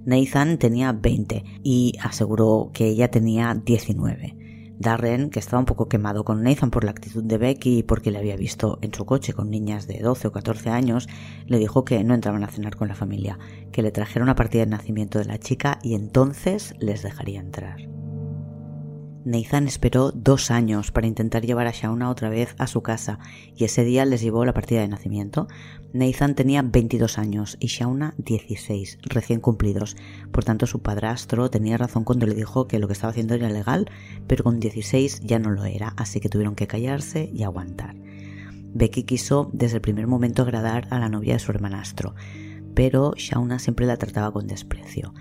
Nathan 0.08 0.56
tenía 0.56 0.92
20 0.92 1.44
y 1.62 1.92
aseguró 2.02 2.70
que 2.72 2.86
ella 2.86 3.10
tenía 3.10 3.54
19. 3.54 4.72
Darren, 4.78 5.28
que 5.28 5.38
estaba 5.38 5.60
un 5.60 5.66
poco 5.66 5.86
quemado 5.86 6.24
con 6.24 6.42
Nathan 6.42 6.70
por 6.70 6.84
la 6.84 6.92
actitud 6.92 7.22
de 7.22 7.36
Becky 7.36 7.80
y 7.80 7.82
porque 7.82 8.10
le 8.10 8.16
había 8.16 8.34
visto 8.36 8.78
en 8.80 8.94
su 8.94 9.04
coche 9.04 9.34
con 9.34 9.50
niñas 9.50 9.86
de 9.86 9.98
12 9.98 10.28
o 10.28 10.32
14 10.32 10.70
años, 10.70 11.10
le 11.44 11.58
dijo 11.58 11.84
que 11.84 12.02
no 12.04 12.14
entraban 12.14 12.42
a 12.42 12.48
cenar 12.48 12.76
con 12.76 12.88
la 12.88 12.94
familia, 12.94 13.38
que 13.70 13.82
le 13.82 13.90
trajera 13.90 14.22
una 14.22 14.34
partida 14.34 14.64
de 14.64 14.70
nacimiento 14.70 15.18
de 15.18 15.26
la 15.26 15.36
chica 15.36 15.78
y 15.82 15.94
entonces 15.94 16.74
les 16.78 17.02
dejaría 17.02 17.40
entrar. 17.40 17.76
Nathan 19.28 19.66
esperó 19.66 20.10
dos 20.10 20.50
años 20.50 20.90
para 20.90 21.06
intentar 21.06 21.44
llevar 21.44 21.66
a 21.66 21.72
Shauna 21.72 22.08
otra 22.08 22.30
vez 22.30 22.54
a 22.56 22.66
su 22.66 22.80
casa 22.80 23.18
y 23.54 23.64
ese 23.64 23.84
día 23.84 24.06
les 24.06 24.22
llevó 24.22 24.46
la 24.46 24.54
partida 24.54 24.80
de 24.80 24.88
nacimiento. 24.88 25.48
Nathan 25.92 26.34
tenía 26.34 26.60
22 26.60 27.18
años 27.18 27.56
y 27.60 27.68
Shauna 27.68 28.14
16, 28.18 28.98
recién 29.04 29.40
cumplidos. 29.40 29.96
Por 30.30 30.44
tanto, 30.44 30.66
su 30.66 30.80
padrastro 30.80 31.48
tenía 31.50 31.78
razón 31.78 32.04
cuando 32.04 32.26
le 32.26 32.34
dijo 32.34 32.68
que 32.68 32.78
lo 32.78 32.88
que 32.88 32.92
estaba 32.92 33.10
haciendo 33.10 33.34
era 33.34 33.48
legal, 33.48 33.90
pero 34.26 34.44
con 34.44 34.60
16 34.60 35.20
ya 35.20 35.38
no 35.38 35.50
lo 35.50 35.64
era, 35.64 35.94
así 35.96 36.20
que 36.20 36.28
tuvieron 36.28 36.54
que 36.54 36.66
callarse 36.66 37.30
y 37.32 37.42
aguantar. 37.42 37.96
Becky 38.74 39.04
quiso 39.04 39.50
desde 39.54 39.76
el 39.76 39.80
primer 39.80 40.06
momento 40.06 40.42
agradar 40.42 40.86
a 40.90 40.98
la 40.98 41.08
novia 41.08 41.32
de 41.34 41.38
su 41.38 41.52
hermanastro, 41.52 42.14
pero 42.74 43.14
Shauna 43.16 43.58
siempre 43.58 43.86
la 43.86 43.96
trataba 43.96 44.30
con 44.30 44.46
desprecio. 44.46 45.14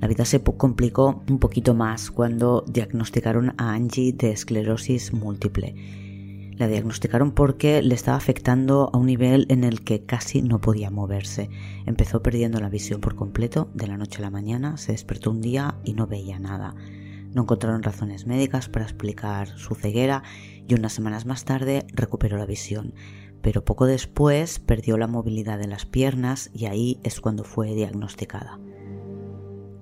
La 0.00 0.08
vida 0.08 0.24
se 0.24 0.42
complicó 0.42 1.22
un 1.30 1.38
poquito 1.38 1.74
más 1.74 2.10
cuando 2.10 2.64
diagnosticaron 2.66 3.54
a 3.56 3.74
Angie 3.74 4.12
de 4.12 4.32
esclerosis 4.32 5.12
múltiple. 5.12 5.76
La 6.56 6.68
diagnosticaron 6.68 7.32
porque 7.32 7.82
le 7.82 7.94
estaba 7.94 8.16
afectando 8.16 8.90
a 8.92 8.98
un 8.98 9.06
nivel 9.06 9.46
en 9.48 9.64
el 9.64 9.82
que 9.82 10.04
casi 10.04 10.42
no 10.42 10.60
podía 10.60 10.90
moverse. 10.90 11.48
Empezó 11.86 12.22
perdiendo 12.22 12.60
la 12.60 12.68
visión 12.68 13.00
por 13.00 13.14
completo 13.14 13.70
de 13.74 13.86
la 13.86 13.96
noche 13.96 14.18
a 14.18 14.22
la 14.22 14.30
mañana, 14.30 14.76
se 14.76 14.92
despertó 14.92 15.30
un 15.30 15.40
día 15.40 15.76
y 15.84 15.94
no 15.94 16.06
veía 16.06 16.38
nada. 16.38 16.74
No 17.32 17.42
encontraron 17.42 17.82
razones 17.82 18.26
médicas 18.26 18.68
para 18.68 18.84
explicar 18.84 19.48
su 19.58 19.74
ceguera 19.74 20.22
y 20.68 20.74
unas 20.74 20.92
semanas 20.92 21.24
más 21.24 21.44
tarde 21.44 21.86
recuperó 21.92 22.36
la 22.36 22.46
visión. 22.46 22.94
Pero 23.40 23.64
poco 23.64 23.86
después 23.86 24.60
perdió 24.60 24.98
la 24.98 25.08
movilidad 25.08 25.58
de 25.58 25.66
las 25.66 25.86
piernas 25.86 26.50
y 26.52 26.66
ahí 26.66 27.00
es 27.02 27.20
cuando 27.20 27.44
fue 27.44 27.74
diagnosticada. 27.74 28.60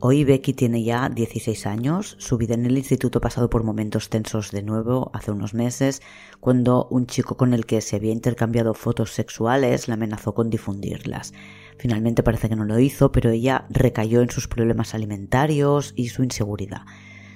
Hoy 0.03 0.25
Becky 0.25 0.55
tiene 0.55 0.83
ya 0.83 1.11
16 1.11 1.67
años, 1.67 2.17
su 2.19 2.39
vida 2.39 2.55
en 2.55 2.65
el 2.65 2.79
instituto 2.79 3.19
ha 3.19 3.21
pasado 3.21 3.51
por 3.51 3.65
momentos 3.65 4.09
tensos 4.09 4.51
de 4.51 4.63
nuevo 4.63 5.11
hace 5.13 5.31
unos 5.31 5.53
meses, 5.53 6.01
cuando 6.41 6.89
un 6.91 7.07
chico 7.07 7.37
con 7.37 7.53
el 7.53 7.67
que 7.67 7.83
se 7.83 7.97
había 7.97 8.11
intercambiado 8.11 8.73
fotos 8.73 9.13
sexuales 9.13 9.89
la 9.89 9.95
amenazó 9.95 10.33
con 10.33 10.49
difundirlas. 10.49 11.35
Finalmente 11.77 12.23
parece 12.23 12.49
que 12.49 12.57
no 12.57 12.65
lo 12.65 12.79
hizo, 12.79 13.13
pero 13.13 13.29
ella 13.29 13.67
recayó 13.69 14.23
en 14.23 14.31
sus 14.31 14.49
problemas 14.49 14.95
alimentarios 14.95 15.93
y 15.95 16.09
su 16.09 16.25
inseguridad. 16.25 16.87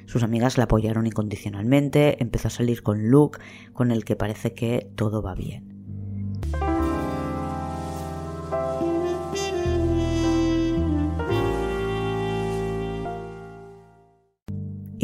Sus 0.06 0.22
amigas 0.22 0.56
la 0.56 0.64
apoyaron 0.64 1.06
incondicionalmente, 1.06 2.22
empezó 2.22 2.48
a 2.48 2.50
salir 2.50 2.82
con 2.82 3.10
Luke, 3.10 3.40
con 3.74 3.90
el 3.90 4.06
que 4.06 4.16
parece 4.16 4.54
que 4.54 4.90
todo 4.96 5.20
va 5.20 5.34
bien. 5.34 5.73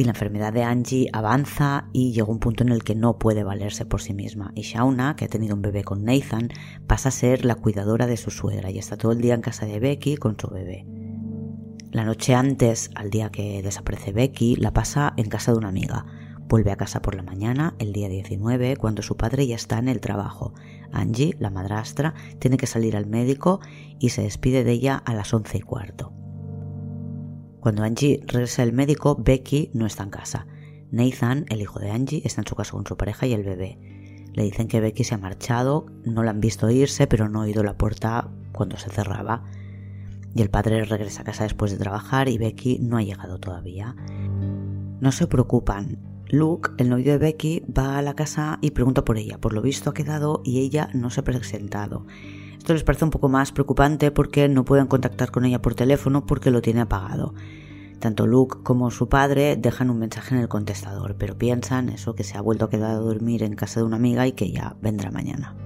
Y 0.00 0.04
la 0.04 0.12
enfermedad 0.12 0.54
de 0.54 0.62
Angie 0.62 1.11
avanza 1.12 1.90
y 1.92 2.12
llega 2.12 2.33
un 2.33 2.38
punto 2.38 2.64
en 2.64 2.71
el 2.71 2.83
que 2.83 2.95
no 2.95 3.19
puede 3.19 3.45
valerse 3.45 3.85
por 3.85 4.00
sí 4.00 4.14
misma. 4.14 4.50
Y 4.54 4.62
Shauna, 4.62 5.14
que 5.14 5.26
ha 5.26 5.28
tenido 5.28 5.54
un 5.54 5.61
bebé 5.61 5.85
con 5.85 6.04
Nathan, 6.04 6.49
pasa 6.87 7.11
a 7.11 7.12
ser 7.12 7.45
la 7.45 7.54
cuidadora 7.54 8.07
de 8.07 8.16
su 8.16 8.30
suegra 8.30 8.71
y 8.71 8.78
está 8.78 8.97
todo 8.97 9.12
el 9.12 9.21
día 9.21 9.35
en 9.35 9.42
casa 9.42 9.66
de 9.66 9.78
Becky 9.78 10.16
con 10.16 10.38
su 10.40 10.49
bebé. 10.49 10.87
La 11.92 12.04
noche 12.04 12.35
antes, 12.35 12.90
al 12.95 13.11
día 13.11 13.28
que 13.28 13.61
desaparece 13.62 14.12
Becky, 14.12 14.57
la 14.57 14.73
pasa 14.73 15.12
en 15.19 15.28
casa 15.28 15.52
de 15.52 15.59
una 15.59 15.69
amiga. 15.69 16.07
Vuelve 16.49 16.73
a 16.73 16.76
casa 16.76 17.02
por 17.02 17.14
la 17.14 17.23
mañana, 17.23 17.75
el 17.78 17.92
día 17.92 18.09
19, 18.09 18.78
cuando 18.78 19.02
su 19.02 19.19
padre 19.19 19.47
ya 19.47 19.57
está 19.57 19.78
en 19.78 19.88
el 19.88 20.00
trabajo. 20.00 20.54
Angie, 20.92 21.37
la 21.38 21.50
madrastra, 21.50 22.14
tiene 22.38 22.57
que 22.57 22.66
salir 22.66 22.97
al 22.97 23.04
médico 23.04 23.61
y 23.99 24.09
se 24.09 24.23
despide 24.23 24.64
de 24.64 24.73
ella 24.73 24.97
a 24.97 25.12
las 25.12 25.35
once 25.35 25.59
y 25.59 25.61
cuarto. 25.61 26.14
Cuando 27.61 27.83
Angie 27.83 28.23
regresa 28.26 28.64
del 28.64 28.73
médico, 28.73 29.17
Becky 29.17 29.71
no 29.75 29.85
está 29.85 30.02
en 30.02 30.11
casa. 30.11 30.47
Nathan, 30.90 31.45
el 31.50 31.61
hijo 31.61 31.79
de 31.79 31.90
Angie, 31.90 32.23
está 32.25 32.40
en 32.40 32.47
su 32.47 32.55
casa 32.55 32.73
con 32.73 32.87
su 32.87 32.97
pareja 32.97 33.26
y 33.26 33.35
el 33.35 33.45
bebé. 33.45 33.79
Le 34.33 34.45
dicen 34.45 34.67
que 34.67 34.81
Becky 34.81 35.05
se 35.05 35.14
ha 35.14 35.19
marchado, 35.19 35.87
no 36.05 36.23
la 36.23 36.31
han 36.31 36.40
visto 36.40 36.71
irse, 36.71 37.07
pero 37.07 37.29
no 37.29 37.40
ha 37.40 37.45
oído 37.45 37.62
la 37.62 37.76
puerta 37.76 38.31
cuando 38.52 38.79
se 38.79 38.88
cerraba. 38.88 39.45
Y 40.35 40.40
el 40.40 40.49
padre 40.49 40.85
regresa 40.85 41.21
a 41.21 41.25
casa 41.25 41.45
después 41.45 41.71
de 41.71 41.76
trabajar 41.76 42.31
y 42.31 42.38
Becky 42.38 42.79
no 42.79 42.97
ha 42.97 43.02
llegado 43.02 43.38
todavía. 43.38 43.95
No 45.00 45.12
se 45.12 45.26
preocupan. 45.26 45.99
Luke, 46.29 46.71
el 46.79 46.88
novio 46.88 47.12
de 47.12 47.19
Becky, 47.19 47.64
va 47.76 47.99
a 47.99 48.02
la 48.02 48.14
casa 48.14 48.59
y 48.62 48.71
pregunta 48.71 49.05
por 49.05 49.19
ella. 49.19 49.38
Por 49.38 49.52
lo 49.52 49.61
visto 49.61 49.90
ha 49.90 49.95
quedado 49.95 50.40
y 50.45 50.61
ella 50.61 50.88
no 50.95 51.11
se 51.11 51.21
ha 51.21 51.25
presentado. 51.25 52.07
Esto 52.61 52.75
les 52.75 52.85
parece 52.85 53.07
un 53.07 53.11
poco 53.11 53.31
más 53.31 53.52
preocupante 53.52 54.11
porque 54.11 54.47
no 54.47 54.67
pueden 54.67 54.87
contactar 54.87 55.31
con 55.31 55.47
ella 55.47 55.62
por 55.62 55.75
teléfono 55.75 56.26
porque 56.26 56.50
lo 56.50 56.61
tiene 56.61 56.83
apagado. 56.83 57.33
Tanto 58.00 58.26
Luke 58.26 58.59
como 58.62 58.90
su 58.90 59.09
padre 59.09 59.57
dejan 59.57 59.88
un 59.88 59.99
mensaje 59.99 60.35
en 60.35 60.43
el 60.43 60.49
contestador, 60.49 61.17
pero 61.17 61.38
piensan 61.38 61.88
eso 61.88 62.14
que 62.14 62.23
se 62.23 62.37
ha 62.37 62.43
vuelto 62.43 62.67
a 62.67 62.69
quedar 62.69 62.90
a 62.90 62.99
dormir 62.99 63.45
en 63.45 63.55
casa 63.55 63.81
de 63.81 63.87
una 63.87 63.97
amiga 63.97 64.26
y 64.26 64.33
que 64.33 64.52
ya 64.52 64.76
vendrá 64.83 65.11
mañana. 65.11 65.57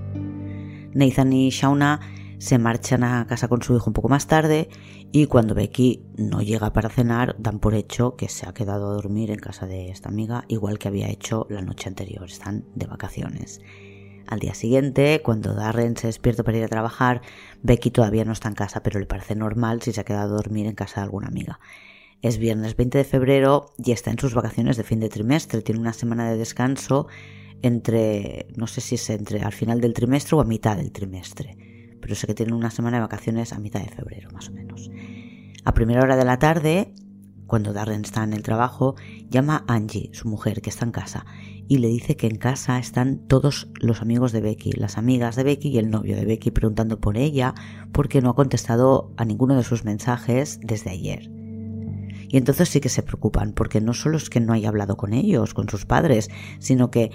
Nathan 0.95 1.33
y 1.33 1.51
Shauna 1.51 1.99
se 2.39 2.59
marchan 2.59 3.03
a 3.03 3.27
casa 3.27 3.49
con 3.49 3.61
su 3.61 3.75
hijo 3.75 3.91
un 3.91 3.95
poco 3.95 4.09
más 4.09 4.29
tarde 4.29 4.69
y 5.11 5.27
cuando 5.27 5.57
Becky 5.57 6.01
no 6.17 6.43
llega 6.43 6.73
para 6.73 6.91
cenar 6.91 7.35
dan 7.41 7.59
por 7.59 7.75
hecho 7.75 8.15
que 8.15 8.29
se 8.29 8.49
ha 8.49 8.55
quedado 8.55 8.89
a 8.89 8.95
dormir 8.95 9.33
en 9.33 9.41
casa 9.41 9.67
de 9.67 9.89
esta 9.89 10.11
amiga 10.11 10.45
igual 10.47 10.79
que 10.79 10.87
había 10.87 11.09
hecho 11.09 11.49
la 11.51 11.61
noche 11.61 11.89
anterior, 11.89 12.27
están 12.27 12.67
de 12.77 12.87
vacaciones. 12.87 13.61
Al 14.27 14.39
día 14.39 14.55
siguiente, 14.55 15.21
cuando 15.23 15.55
Darren 15.55 15.97
se 15.97 16.07
despierta 16.07 16.43
para 16.43 16.59
ir 16.59 16.65
a 16.65 16.69
trabajar, 16.69 17.21
Becky 17.63 17.91
todavía 17.91 18.25
no 18.25 18.33
está 18.33 18.49
en 18.49 18.55
casa, 18.55 18.83
pero 18.83 18.99
le 18.99 19.07
parece 19.07 19.35
normal 19.35 19.83
si 19.83 19.93
se 19.93 20.01
ha 20.01 20.05
quedado 20.05 20.35
a 20.35 20.37
dormir 20.37 20.67
en 20.67 20.75
casa 20.75 21.01
de 21.01 21.05
alguna 21.05 21.29
amiga. 21.29 21.61
Es 22.23 22.39
viernes 22.39 22.75
20 22.77 22.99
de 22.99 23.05
febrero 23.05 23.75
y 23.77 23.93
está 23.93 24.11
en 24.11 24.19
sus 24.19 24.35
vacaciones 24.35 24.77
de 24.79 24.83
fin 24.83 24.99
de 25.01 25.11
trimestre. 25.11 25.61
Tiene 25.61 25.81
una 25.81 25.93
semana 25.93 26.31
de 26.31 26.39
descanso 26.39 27.07
entre, 27.61 28.47
no 28.57 28.67
sé 28.67 28.81
si 28.81 28.95
es 28.95 29.11
entre 29.11 29.43
al 29.43 29.53
final 29.53 29.81
del 29.81 29.93
trimestre 29.93 30.37
o 30.37 30.41
a 30.41 30.45
mitad 30.45 30.77
del 30.77 30.93
trimestre, 30.93 31.99
pero 32.01 32.15
sé 32.15 32.27
que 32.27 32.35
tiene 32.35 32.55
una 32.55 32.71
semana 32.71 32.97
de 32.97 33.03
vacaciones 33.03 33.53
a 33.53 33.59
mitad 33.59 33.81
de 33.81 33.91
febrero, 33.91 34.31
más 34.33 34.49
o 34.49 34.53
menos. 34.53 34.91
A 35.65 35.75
primera 35.75 36.03
hora 36.03 36.17
de 36.17 36.25
la 36.25 36.39
tarde, 36.39 36.95
cuando 37.47 37.73
Darren 37.73 38.05
está 38.05 38.25
en 38.25 38.33
el 38.33 38.43
trabajo, 38.43 38.97
llama 39.31 39.65
a 39.67 39.75
Angie, 39.75 40.11
su 40.13 40.29
mujer, 40.29 40.61
que 40.61 40.71
está 40.71 40.85
en 40.85 40.93
casa, 40.93 41.27
y 41.69 41.79
le 41.79 41.89
dice 41.89 42.17
que 42.17 42.27
en 42.27 42.37
casa 42.37 42.79
están 42.79 43.19
todos 43.27 43.69
los 43.81 44.03
amigos 44.03 44.33
de 44.33 44.41
Becky, 44.41 44.73
las 44.73 44.99
amigas 44.99 45.37
de 45.37 45.45
Becky 45.45 45.69
y 45.69 45.79
el 45.79 45.91
novio 45.91 46.17
de 46.17 46.25
Becky 46.25 46.51
preguntando 46.51 47.01
por 47.01 47.17
ella 47.17 47.55
porque 47.93 48.21
no 48.21 48.31
ha 48.31 48.35
contestado 48.35 49.13
a 49.17 49.25
ninguno 49.25 49.57
de 49.57 49.65
sus 49.65 49.85
mensajes 49.85 50.61
desde 50.63 50.91
ayer. 50.91 51.31
Y 52.29 52.37
entonces 52.37 52.69
sí 52.69 52.81
que 52.81 52.89
se 52.89 53.03
preocupan 53.03 53.53
porque 53.53 53.81
no 53.81 53.95
solo 53.95 54.17
es 54.17 54.29
que 54.29 54.41
no 54.41 54.53
haya 54.53 54.69
hablado 54.69 54.97
con 54.97 55.13
ellos, 55.13 55.55
con 55.55 55.69
sus 55.69 55.87
padres, 55.87 56.31
sino 56.59 56.91
que 56.91 57.11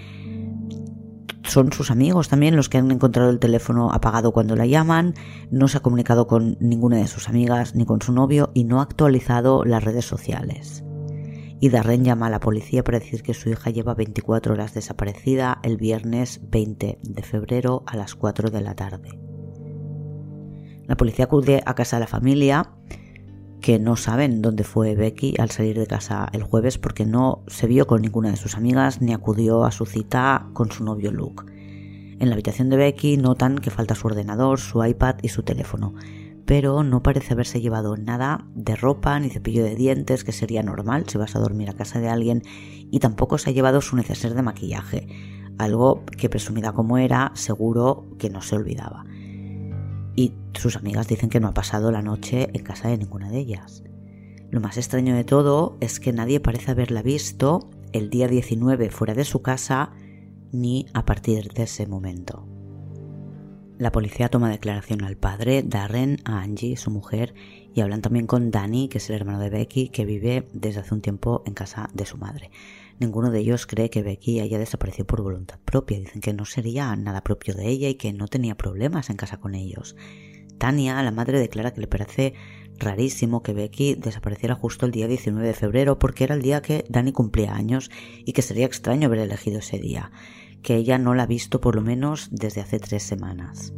son 1.44 1.72
sus 1.74 1.91
amigos 1.91 2.29
también 2.29 2.56
los 2.56 2.70
que 2.70 2.77
han 2.77 2.91
encontrado 2.91 3.29
el 3.29 3.39
teléfono 3.39 3.91
apagado 3.91 4.32
cuando 4.32 4.56
la 4.56 4.65
llaman, 4.65 5.15
no 5.51 5.68
se 5.68 5.77
ha 5.77 5.82
comunicado 5.82 6.27
con 6.27 6.58
ninguna 6.60 6.98
de 6.98 7.08
sus 7.08 7.27
amigas 7.27 7.75
ni 7.75 7.86
con 7.86 8.01
su 8.01 8.13
novio 8.13 8.51
y 8.53 8.63
no 8.63 8.79
ha 8.79 8.84
actualizado 8.84 9.65
las 9.65 9.84
redes 9.84 10.06
sociales. 10.06 10.84
Y 11.60 11.70
Darren 11.70 12.06
llama 12.06 12.28
a 12.28 12.30
la 12.30 12.39
policía 12.39 12.84
para 12.84 13.00
decir 13.00 13.22
que 13.22 13.34
su 13.34 13.50
hija 13.50 13.70
lleva 13.70 13.94
24 13.94 14.54
horas 14.54 14.74
desaparecida 14.74 15.60
el 15.63 15.78
viernes 15.78 16.39
20 16.44 17.00
de 17.01 17.24
febrero 17.24 17.84
a 17.86 17.98
las 17.98 18.16
4 18.16 18.50
de 18.50 18.62
la 18.62 18.75
tarde. 18.75 19.20
La 20.88 20.96
policía 20.96 21.25
acude 21.25 21.62
a 21.66 21.75
casa 21.75 21.98
de 21.98 22.01
la 22.01 22.08
familia 22.08 22.72
que 23.62 23.78
no 23.78 23.96
saben 23.98 24.42
dónde 24.42 24.63
fue 24.63 24.96
Becky 24.96 25.36
al 25.38 25.51
salir 25.51 25.78
de 25.78 25.86
casa 25.86 26.30
el 26.32 26.44
jueves 26.44 26.78
porque 26.78 27.06
no 27.06 27.44
se 27.48 27.68
vio 27.68 27.88
con 27.88 28.01
ninguna 28.01 28.32
de 28.32 28.38
sus 28.38 28.56
amigas 28.56 29.01
ni 29.01 29.13
acudió 29.13 29.66
a 29.66 29.72
su 29.72 29.86
cita 29.86 30.48
con 30.54 30.72
su 30.72 30.84
novio 30.84 31.12
Luke. 31.12 31.44
En 32.20 32.30
la 32.30 32.34
habitación 32.34 32.70
de 32.70 32.78
Becky 32.78 33.18
notan 33.18 33.58
que 33.58 33.70
falta 33.70 33.96
su 33.96 34.08
ordenador, 34.08 34.60
su 34.60 34.84
iPad 34.84 35.16
y 35.22 35.30
su 35.30 35.44
teléfono, 35.44 35.94
pero 36.50 36.82
no 36.82 37.03
parece 37.03 37.34
haberse 37.34 37.62
llevado 37.62 37.96
nada 37.96 38.44
de 38.56 38.75
ropa 38.75 39.20
ni 39.20 39.29
cepillo 39.29 39.63
de 39.63 39.75
dientes, 39.75 40.24
que 40.24 40.32
sería 40.32 40.63
normal 40.63 41.06
si 41.08 41.20
vas 41.20 41.36
a 41.36 41.39
dormir 41.39 41.70
a 41.70 41.74
casa 41.74 42.00
de 42.00 42.10
alguien, 42.10 42.41
y 42.89 42.98
tampoco 42.98 43.38
se 43.38 43.51
ha 43.51 43.53
llevado 43.53 43.82
su 43.82 43.96
neceser 43.96 44.34
de 44.34 44.41
maquillaje, 44.41 45.08
algo 45.60 46.03
que 46.06 46.27
presumida 46.27 46.72
como 46.72 46.98
era, 46.98 47.32
seguro 47.36 48.08
que 48.18 48.32
no 48.32 48.41
se 48.41 48.56
olvidaba 48.56 49.06
y 50.15 50.34
sus 50.56 50.75
amigas 50.75 51.08
dicen 51.08 51.29
que 51.29 51.39
no 51.39 51.50
ha 51.50 51.53
pasado 51.53 51.91
la 51.91 52.01
noche 52.01 52.50
en 52.51 52.63
casa 52.63 52.89
de 52.89 52.98
ninguna 52.98 53.29
de 53.29 53.38
ellas. 53.38 53.84
Lo 54.50 54.60
más 54.60 54.77
extraño 54.77 55.15
de 55.15 55.24
todo 55.24 55.77
es 55.82 56.00
que 56.00 56.13
nadie 56.13 56.39
parece 56.39 56.72
haberla 56.72 57.03
visto 57.03 57.70
el 57.94 58.10
día 58.10 58.27
19 58.27 58.89
fuera 58.89 59.13
de 59.13 59.24
su 59.24 59.44
casa 59.44 59.91
ni 60.51 60.88
a 60.96 61.06
partir 61.06 61.53
de 61.53 61.63
ese 61.63 61.86
momento. 61.86 62.59
La 63.80 63.94
policía 63.94 64.28
toma 64.28 64.50
declaración 64.50 65.06
al 65.06 65.16
padre, 65.16 65.64
Darren, 65.64 66.20
a 66.26 66.42
Angie, 66.42 66.76
su 66.76 66.92
mujer, 66.92 67.34
y 67.74 67.80
hablan 67.80 68.02
también 68.02 68.28
con 68.28 68.52
Danny, 68.52 68.90
que 68.90 68.98
es 68.98 69.10
el 69.10 69.16
hermano 69.16 69.40
de 69.40 69.50
Becky, 69.50 69.88
que 69.88 70.04
vive 70.04 70.50
desde 70.52 70.82
hace 70.82 70.94
un 70.94 71.00
tiempo 71.00 71.44
en 71.46 71.54
casa 71.54 71.90
de 71.94 72.06
su 72.06 72.18
madre. 72.18 72.52
Ninguno 73.00 73.32
de 73.32 73.40
ellos 73.40 73.66
cree 73.66 73.90
que 73.90 74.04
Becky 74.04 74.42
haya 74.42 74.60
desaparecido 74.60 75.08
por 75.08 75.22
voluntad 75.22 75.60
propia. 75.64 75.98
Dicen 75.98 76.20
que 76.20 76.34
no 76.34 76.44
sería 76.44 76.94
nada 76.98 77.24
propio 77.24 77.54
de 77.54 77.70
ella 77.70 77.88
y 77.88 77.96
que 77.96 78.12
no 78.12 78.28
tenía 78.28 78.58
problemas 78.58 79.10
en 79.10 79.16
casa 79.16 79.38
con 79.38 79.56
ellos. 79.56 79.96
Tania, 80.58 81.02
la 81.02 81.12
madre, 81.12 81.40
declara 81.40 81.72
que 81.72 81.80
le 81.80 81.88
parece 81.88 82.34
rarísimo 82.80 83.44
que 83.44 83.54
Becky 83.54 83.96
desapareciera 83.96 84.56
justo 84.56 84.88
el 84.88 84.92
día 84.92 85.08
19 85.08 85.48
de 85.48 85.54
febrero 85.54 86.00
porque 86.00 86.26
era 86.26 86.36
el 86.36 86.42
día 86.42 86.62
que 86.62 86.84
Danny 86.90 87.14
cumplía 87.14 87.56
años 87.56 87.90
y 88.26 88.34
que 88.34 88.42
sería 88.42 88.66
extraño 88.66 89.08
haber 89.08 89.20
elegido 89.20 89.60
ese 89.60 89.80
día 89.80 90.12
que 90.62 90.75
ella 90.75 90.98
no 90.98 91.13
la 91.13 91.24
ha 91.24 91.28
visto 91.28 91.62
por 91.62 91.75
lo 91.75 91.82
menos 91.82 92.30
desde 92.32 92.62
hace 92.62 92.80
tres 92.80 93.04
semanas. 93.04 93.74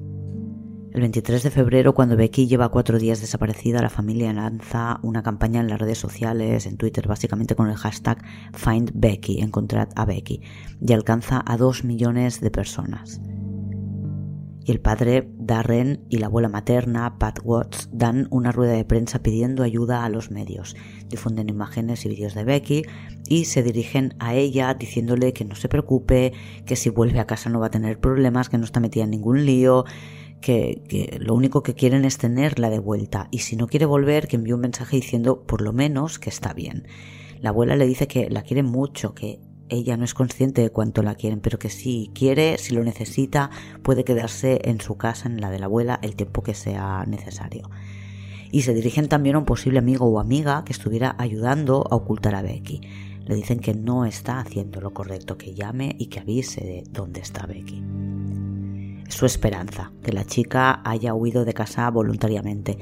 El 0.94 1.00
23 1.00 1.44
de 1.44 1.52
febrero, 1.52 1.94
cuando 1.94 2.18
Becky 2.18 2.48
lleva 2.48 2.70
cuatro 2.70 3.00
días 3.00 3.22
desaparecida, 3.22 3.82
la 3.82 3.90
familia 3.90 4.34
lanza 4.34 5.00
una 5.04 5.24
campaña 5.24 5.62
en 5.62 5.70
las 5.70 5.80
redes 5.80 5.98
sociales, 5.98 6.66
en 6.66 6.76
Twitter, 6.76 7.08
básicamente 7.08 7.56
con 7.56 7.70
el 7.70 7.78
hashtag 7.78 8.22
FindBecky, 8.54 9.40
encontrad 9.40 9.88
a 9.96 10.04
Becky, 10.04 10.42
y 10.86 10.92
alcanza 10.92 11.42
a 11.46 11.56
dos 11.56 11.86
millones 11.86 12.42
de 12.42 12.52
personas 12.52 13.22
y 14.64 14.72
el 14.72 14.80
padre 14.80 15.28
Darren 15.38 16.06
y 16.10 16.18
la 16.18 16.28
abuela 16.28 16.50
materna, 16.50 17.18
Pat 17.18 17.40
Watts, 17.44 17.90
dan 17.92 18.28
una 18.30 18.52
rueda 18.52 18.74
de 18.74 18.86
prensa 18.86 19.20
pidiendo 19.20 19.64
ayuda 19.64 20.06
a 20.06 20.10
los 20.10 20.30
medios. 20.30 20.76
Difunden 21.10 21.50
imágenes 21.50 22.06
y 22.06 22.10
vídeos 22.10 22.36
de 22.36 22.44
Becky 22.44 22.84
y 23.28 23.46
se 23.46 23.64
dirigen 23.64 24.14
a 24.20 24.36
ella 24.36 24.74
diciéndole 24.74 25.34
que 25.34 25.46
no 25.46 25.56
se 25.56 25.70
preocupe, 25.70 26.34
que 26.66 26.76
si 26.76 26.90
vuelve 26.90 27.20
a 27.20 27.28
casa 27.28 27.50
no 27.50 27.60
va 27.60 27.68
a 27.68 27.72
tener 27.72 28.00
problemas, 28.00 28.50
que 28.50 28.58
no 28.58 28.66
está 28.66 28.80
metida 28.80 29.06
en 29.06 29.12
ningún 29.12 29.46
lío, 29.46 29.86
que, 30.42 30.84
que, 30.88 31.18
lo 31.20 31.34
único 31.34 31.64
que 31.64 31.74
quieren 31.74 32.06
es 32.06 32.18
tenerla 32.18 32.70
de 32.70 32.80
vuelta 32.80 33.28
y 33.32 33.40
si 33.40 33.56
no 33.56 33.68
quiere 33.68 33.86
volver 33.86 34.28
que 34.28 34.36
envíe 34.36 34.54
un 34.54 34.62
mensaje 34.62 34.96
diciendo 34.96 35.44
por 35.44 35.62
lo 35.62 35.74
menos 35.74 36.20
que 36.20 36.30
está 36.30 36.54
bien. 36.54 36.88
La 37.40 37.50
abuela 37.50 37.76
le 37.76 37.88
dice 37.88 38.08
que 38.08 38.30
la 38.30 38.44
quiere 38.44 38.62
mucho, 38.62 39.16
que 39.16 39.40
ella 39.72 39.96
no 39.96 40.04
es 40.04 40.14
consciente 40.14 40.62
de 40.62 40.70
cuánto 40.70 41.02
la 41.02 41.16
quieren, 41.16 41.40
pero 41.40 41.58
que 41.58 41.70
si 41.70 42.12
quiere, 42.14 42.58
si 42.58 42.76
lo 42.76 42.84
necesita, 42.84 43.50
puede 43.82 44.04
quedarse 44.04 44.60
en 44.66 44.82
su 44.82 44.98
casa, 44.98 45.30
en 45.30 45.40
la 45.40 45.50
de 45.50 45.60
la 45.60 45.66
abuela, 45.66 45.98
el 46.04 46.16
tiempo 46.16 46.44
que 46.44 46.54
sea 46.54 47.06
necesario. 47.08 47.70
Y 48.52 48.64
se 48.64 48.74
dirigen 48.74 49.08
también 49.08 49.36
a 49.36 49.40
un 49.40 49.46
posible 49.46 49.80
amigo 49.80 50.06
o 50.08 50.20
amiga 50.20 50.66
que 50.66 50.74
estuviera 50.74 51.16
ayudando 51.18 51.88
a 51.90 51.96
ocultar 51.96 52.36
a 52.36 52.42
Becky. 52.42 52.82
Le 53.26 53.36
dicen 53.36 53.60
que 53.60 53.74
no 53.74 54.06
está 54.06 54.40
haciendo 54.40 54.82
lo 54.82 54.94
correcto, 54.94 55.38
que 55.38 55.54
llame 55.54 55.96
y 55.98 56.08
que 56.08 56.20
avise 56.20 56.62
de 56.62 56.84
dónde 56.92 57.22
está 57.22 57.46
Becky. 57.46 57.82
Su 59.08 59.26
esperanza, 59.26 59.94
que 60.04 60.12
la 60.12 60.26
chica 60.26 60.82
haya 60.84 61.14
huido 61.14 61.46
de 61.46 61.54
casa 61.54 61.90
voluntariamente, 61.90 62.78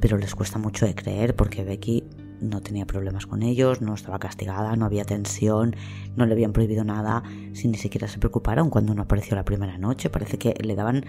pero 0.00 0.16
les 0.16 0.34
cuesta 0.34 0.58
mucho 0.58 0.86
de 0.86 0.94
creer 0.94 1.36
porque 1.36 1.64
Becky 1.64 2.04
no 2.40 2.60
tenía 2.60 2.86
problemas 2.86 3.26
con 3.26 3.42
ellos, 3.42 3.80
no 3.80 3.94
estaba 3.94 4.18
castigada, 4.18 4.74
no 4.76 4.86
había 4.86 5.04
tensión, 5.04 5.76
no 6.16 6.26
le 6.26 6.32
habían 6.32 6.52
prohibido 6.52 6.84
nada, 6.84 7.22
sin 7.52 7.70
ni 7.72 7.78
siquiera 7.78 8.08
se 8.08 8.18
preocuparon 8.18 8.70
cuando 8.70 8.94
no 8.94 9.02
apareció 9.02 9.36
la 9.36 9.44
primera 9.44 9.78
noche. 9.78 10.10
Parece 10.10 10.38
que 10.38 10.54
le 10.62 10.74
daban 10.74 11.04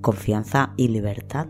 confianza 0.00 0.74
y 0.76 0.88
libertad. 0.88 1.48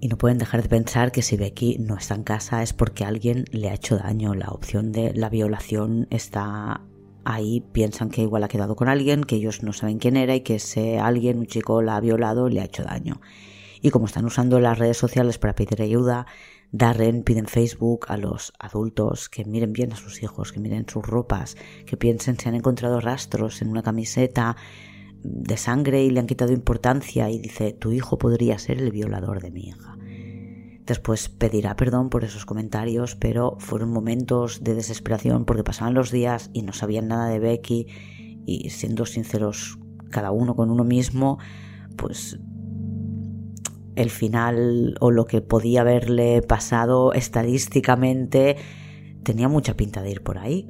Y 0.00 0.08
no 0.08 0.18
pueden 0.18 0.36
dejar 0.36 0.62
de 0.62 0.68
pensar 0.68 1.12
que 1.12 1.22
si 1.22 1.36
Becky 1.36 1.78
no 1.78 1.96
está 1.96 2.14
en 2.14 2.24
casa 2.24 2.62
es 2.62 2.74
porque 2.74 3.04
alguien 3.04 3.46
le 3.52 3.70
ha 3.70 3.74
hecho 3.74 3.96
daño. 3.96 4.34
La 4.34 4.48
opción 4.48 4.92
de 4.92 5.14
la 5.14 5.30
violación 5.30 6.06
está 6.10 6.82
ahí. 7.24 7.62
Piensan 7.72 8.10
que 8.10 8.20
igual 8.20 8.44
ha 8.44 8.48
quedado 8.48 8.76
con 8.76 8.88
alguien, 8.88 9.24
que 9.24 9.36
ellos 9.36 9.62
no 9.62 9.72
saben 9.72 9.98
quién 9.98 10.16
era 10.16 10.34
y 10.34 10.40
que 10.40 10.56
ese 10.56 10.98
alguien, 10.98 11.38
un 11.38 11.46
chico, 11.46 11.80
la 11.80 11.96
ha 11.96 12.00
violado, 12.00 12.50
le 12.50 12.60
ha 12.60 12.64
hecho 12.64 12.82
daño. 12.84 13.20
Y 13.80 13.90
como 13.90 14.06
están 14.06 14.24
usando 14.24 14.60
las 14.60 14.78
redes 14.78 14.96
sociales 14.96 15.38
para 15.38 15.54
pedir 15.54 15.80
ayuda, 15.80 16.26
Darren 16.76 17.22
pide 17.22 17.38
en 17.38 17.46
Facebook 17.46 18.06
a 18.08 18.16
los 18.16 18.52
adultos 18.58 19.28
que 19.28 19.44
miren 19.44 19.72
bien 19.72 19.92
a 19.92 19.96
sus 19.96 20.24
hijos, 20.24 20.50
que 20.50 20.58
miren 20.58 20.88
sus 20.88 21.06
ropas, 21.06 21.56
que 21.86 21.96
piensen 21.96 22.36
si 22.36 22.48
han 22.48 22.56
encontrado 22.56 22.98
rastros 22.98 23.62
en 23.62 23.68
una 23.68 23.84
camiseta 23.84 24.56
de 25.22 25.56
sangre 25.56 26.02
y 26.02 26.10
le 26.10 26.18
han 26.18 26.26
quitado 26.26 26.52
importancia 26.52 27.30
y 27.30 27.38
dice, 27.38 27.74
tu 27.74 27.92
hijo 27.92 28.18
podría 28.18 28.58
ser 28.58 28.80
el 28.80 28.90
violador 28.90 29.40
de 29.40 29.52
mi 29.52 29.68
hija. 29.68 29.96
Después 30.84 31.28
pedirá 31.28 31.76
perdón 31.76 32.10
por 32.10 32.24
esos 32.24 32.44
comentarios, 32.44 33.14
pero 33.14 33.54
fueron 33.60 33.92
momentos 33.92 34.64
de 34.64 34.74
desesperación 34.74 35.44
porque 35.44 35.62
pasaban 35.62 35.94
los 35.94 36.10
días 36.10 36.50
y 36.52 36.62
no 36.62 36.72
sabían 36.72 37.06
nada 37.06 37.28
de 37.28 37.38
Becky 37.38 37.86
y 38.46 38.70
siendo 38.70 39.06
sinceros 39.06 39.78
cada 40.10 40.32
uno 40.32 40.56
con 40.56 40.72
uno 40.72 40.82
mismo, 40.82 41.38
pues 41.96 42.40
el 43.96 44.10
final 44.10 44.96
o 45.00 45.10
lo 45.10 45.26
que 45.26 45.40
podía 45.40 45.82
haberle 45.82 46.42
pasado 46.42 47.12
estadísticamente 47.12 48.56
tenía 49.22 49.48
mucha 49.48 49.76
pinta 49.76 50.02
de 50.02 50.10
ir 50.10 50.22
por 50.22 50.38
ahí. 50.38 50.68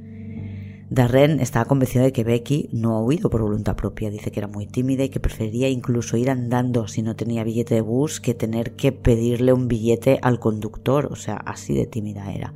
Darren 0.90 1.40
estaba 1.40 1.64
convencido 1.64 2.04
de 2.04 2.12
que 2.12 2.24
Becky 2.24 2.68
no 2.72 2.94
ha 2.94 3.02
huido 3.02 3.30
por 3.30 3.42
voluntad 3.42 3.74
propia. 3.74 4.10
Dice 4.10 4.30
que 4.30 4.40
era 4.40 4.46
muy 4.46 4.66
tímida 4.66 5.02
y 5.02 5.08
que 5.08 5.18
prefería 5.18 5.68
incluso 5.68 6.16
ir 6.16 6.30
andando 6.30 6.87
si 6.87 7.02
no 7.02 7.16
tenía 7.16 7.42
billete 7.42 7.74
de 7.74 7.80
bus 7.80 8.20
que 8.20 8.34
tener 8.34 8.76
que 8.76 8.92
pedirle 8.92 9.52
un 9.52 9.66
billete 9.66 10.18
al 10.22 10.38
conductor. 10.38 11.08
O 11.10 11.16
sea, 11.16 11.37
así 11.37 11.74
de 11.74 11.87
tímida 11.87 12.32
era. 12.32 12.54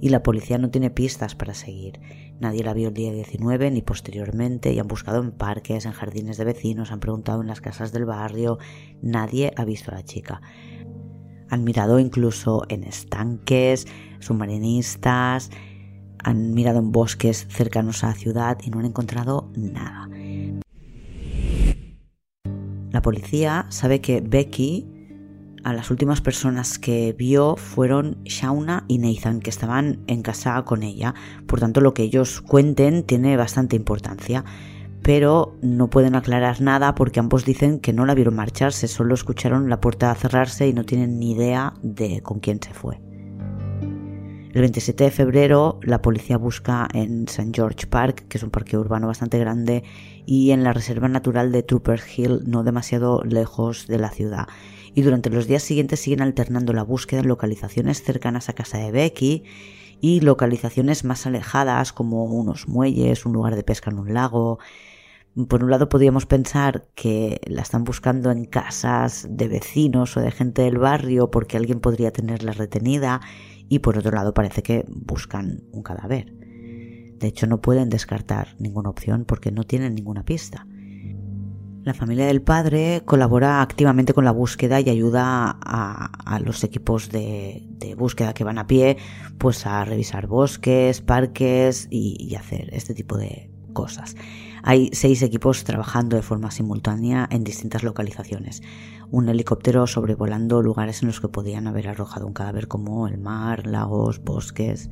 Y 0.00 0.10
la 0.10 0.22
policía 0.22 0.58
no 0.58 0.70
tiene 0.70 0.90
pistas 0.90 1.34
para 1.34 1.54
seguir. 1.54 2.00
Nadie 2.40 2.64
la 2.64 2.74
vio 2.74 2.88
el 2.88 2.94
día 2.94 3.12
19 3.12 3.70
ni 3.70 3.82
posteriormente 3.82 4.72
y 4.72 4.78
han 4.78 4.88
buscado 4.88 5.22
en 5.22 5.30
parques, 5.30 5.86
en 5.86 5.92
jardines 5.92 6.36
de 6.36 6.44
vecinos, 6.44 6.90
han 6.90 7.00
preguntado 7.00 7.40
en 7.40 7.46
las 7.46 7.60
casas 7.60 7.92
del 7.92 8.04
barrio. 8.04 8.58
Nadie 9.02 9.52
ha 9.56 9.64
visto 9.64 9.90
a 9.90 9.94
la 9.94 10.02
chica. 10.02 10.42
Han 11.48 11.64
mirado 11.64 11.98
incluso 11.98 12.64
en 12.68 12.84
estanques, 12.84 13.86
submarinistas, 14.18 15.50
han 16.18 16.54
mirado 16.54 16.80
en 16.80 16.90
bosques 16.90 17.46
cercanos 17.50 18.02
a 18.02 18.08
la 18.08 18.14
ciudad 18.14 18.58
y 18.64 18.70
no 18.70 18.80
han 18.80 18.86
encontrado 18.86 19.52
nada. 19.56 20.08
La 22.90 23.02
policía 23.02 23.66
sabe 23.70 24.00
que 24.00 24.20
Becky 24.20 24.93
a 25.64 25.72
las 25.72 25.90
últimas 25.90 26.20
personas 26.20 26.78
que 26.78 27.12
vio 27.12 27.56
fueron 27.56 28.18
Shauna 28.24 28.84
y 28.86 28.98
Nathan, 28.98 29.40
que 29.40 29.50
estaban 29.50 30.00
en 30.06 30.22
casa 30.22 30.62
con 30.62 30.82
ella. 30.82 31.14
Por 31.46 31.60
tanto, 31.60 31.80
lo 31.80 31.94
que 31.94 32.02
ellos 32.02 32.40
cuenten 32.40 33.02
tiene 33.02 33.36
bastante 33.36 33.76
importancia. 33.76 34.44
Pero 35.02 35.56
no 35.60 35.90
pueden 35.90 36.14
aclarar 36.14 36.60
nada 36.60 36.94
porque 36.94 37.20
ambos 37.20 37.44
dicen 37.44 37.80
que 37.80 37.92
no 37.92 38.06
la 38.06 38.14
vieron 38.14 38.36
marcharse, 38.36 38.88
solo 38.88 39.14
escucharon 39.14 39.68
la 39.68 39.80
puerta 39.80 40.14
cerrarse 40.14 40.66
y 40.68 40.72
no 40.72 40.84
tienen 40.84 41.18
ni 41.18 41.32
idea 41.32 41.74
de 41.82 42.22
con 42.22 42.40
quién 42.40 42.60
se 42.62 42.72
fue. 42.72 43.00
El 44.54 44.60
27 44.60 45.02
de 45.02 45.10
febrero 45.10 45.80
la 45.82 46.00
policía 46.00 46.38
busca 46.38 46.86
en 46.94 47.24
St. 47.24 47.50
George 47.52 47.88
Park, 47.88 48.26
que 48.28 48.38
es 48.38 48.44
un 48.44 48.50
parque 48.50 48.78
urbano 48.78 49.08
bastante 49.08 49.36
grande, 49.36 49.82
y 50.26 50.50
en 50.50 50.64
la 50.64 50.72
reserva 50.72 51.08
natural 51.08 51.52
de 51.52 51.62
Trooper 51.62 52.00
Hill, 52.16 52.40
no 52.46 52.62
demasiado 52.62 53.22
lejos 53.24 53.86
de 53.86 53.98
la 53.98 54.10
ciudad 54.10 54.46
y 54.94 55.02
durante 55.02 55.30
los 55.30 55.46
días 55.46 55.62
siguientes 55.62 56.00
siguen 56.00 56.22
alternando 56.22 56.72
la 56.72 56.84
búsqueda 56.84 57.20
en 57.20 57.28
localizaciones 57.28 58.02
cercanas 58.02 58.48
a 58.48 58.54
casa 58.54 58.78
de 58.78 58.92
Becky 58.92 59.44
y 60.00 60.20
localizaciones 60.20 61.04
más 61.04 61.26
alejadas 61.26 61.92
como 61.92 62.24
unos 62.24 62.68
muelles, 62.68 63.26
un 63.26 63.32
lugar 63.32 63.56
de 63.56 63.64
pesca 63.64 63.90
en 63.90 63.98
un 63.98 64.14
lago. 64.14 64.58
Por 65.48 65.64
un 65.64 65.70
lado 65.70 65.88
podríamos 65.88 66.26
pensar 66.26 66.86
que 66.94 67.40
la 67.46 67.62
están 67.62 67.82
buscando 67.82 68.30
en 68.30 68.44
casas 68.44 69.26
de 69.28 69.48
vecinos 69.48 70.16
o 70.16 70.20
de 70.20 70.30
gente 70.30 70.62
del 70.62 70.78
barrio 70.78 71.30
porque 71.30 71.56
alguien 71.56 71.80
podría 71.80 72.12
tenerla 72.12 72.52
retenida 72.52 73.20
y 73.68 73.80
por 73.80 73.98
otro 73.98 74.12
lado 74.12 74.32
parece 74.32 74.62
que 74.62 74.84
buscan 74.88 75.64
un 75.72 75.82
cadáver. 75.82 76.43
De 77.24 77.28
hecho 77.28 77.46
no 77.46 77.62
pueden 77.62 77.88
descartar 77.88 78.48
ninguna 78.58 78.90
opción 78.90 79.24
porque 79.24 79.50
no 79.50 79.64
tienen 79.64 79.94
ninguna 79.94 80.26
pista. 80.26 80.66
La 81.82 81.94
familia 81.94 82.26
del 82.26 82.42
padre 82.42 83.00
colabora 83.06 83.62
activamente 83.62 84.12
con 84.12 84.26
la 84.26 84.30
búsqueda 84.30 84.78
y 84.82 84.90
ayuda 84.90 85.58
a, 85.58 86.38
los 86.44 86.62
equipos 86.64 87.08
de, 87.08 87.66
búsqueda 87.96 88.34
que 88.34 88.44
van 88.44 88.58
a 88.58 88.66
pie, 88.66 88.98
pues 89.38 89.64
a 89.64 89.86
revisar 89.86 90.26
bosques, 90.26 91.00
parques 91.00 91.88
y, 91.88 92.34
hacer 92.34 92.68
este 92.74 92.92
tipo 92.92 93.16
de 93.16 93.50
cosas. 93.72 94.16
Hay 94.62 94.90
seis 94.92 95.22
equipos 95.22 95.64
trabajando 95.64 96.16
de 96.16 96.22
forma 96.22 96.50
simultánea 96.50 97.26
en 97.30 97.42
distintas 97.42 97.84
localizaciones. 97.84 98.62
Un 99.10 99.30
helicóptero 99.30 99.86
sobrevolando 99.86 100.60
lugares 100.60 101.00
en 101.00 101.08
los 101.08 101.22
que 101.22 101.28
podían 101.28 101.68
haber 101.68 101.88
arrojado 101.88 102.26
un 102.26 102.34
cadáver 102.34 102.68
como 102.68 103.08
el 103.08 103.16
mar, 103.16 103.66
lagos, 103.66 104.22
bosques. 104.22 104.90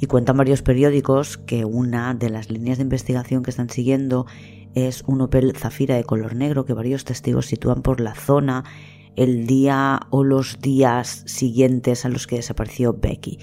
Y 0.00 0.06
cuentan 0.06 0.36
varios 0.36 0.62
periódicos 0.62 1.38
que 1.38 1.64
una 1.64 2.14
de 2.14 2.30
las 2.30 2.50
líneas 2.50 2.78
de 2.78 2.82
investigación 2.82 3.42
que 3.42 3.50
están 3.50 3.70
siguiendo 3.70 4.26
es 4.74 5.02
un 5.06 5.20
Opel 5.20 5.56
Zafira 5.56 5.94
de 5.96 6.04
color 6.04 6.34
negro 6.34 6.64
que 6.64 6.72
varios 6.72 7.04
testigos 7.04 7.46
sitúan 7.46 7.82
por 7.82 8.00
la 8.00 8.14
zona 8.14 8.64
el 9.16 9.46
día 9.46 10.00
o 10.10 10.24
los 10.24 10.60
días 10.60 11.22
siguientes 11.26 12.04
a 12.04 12.08
los 12.08 12.26
que 12.26 12.36
desapareció 12.36 12.92
Becky. 12.94 13.38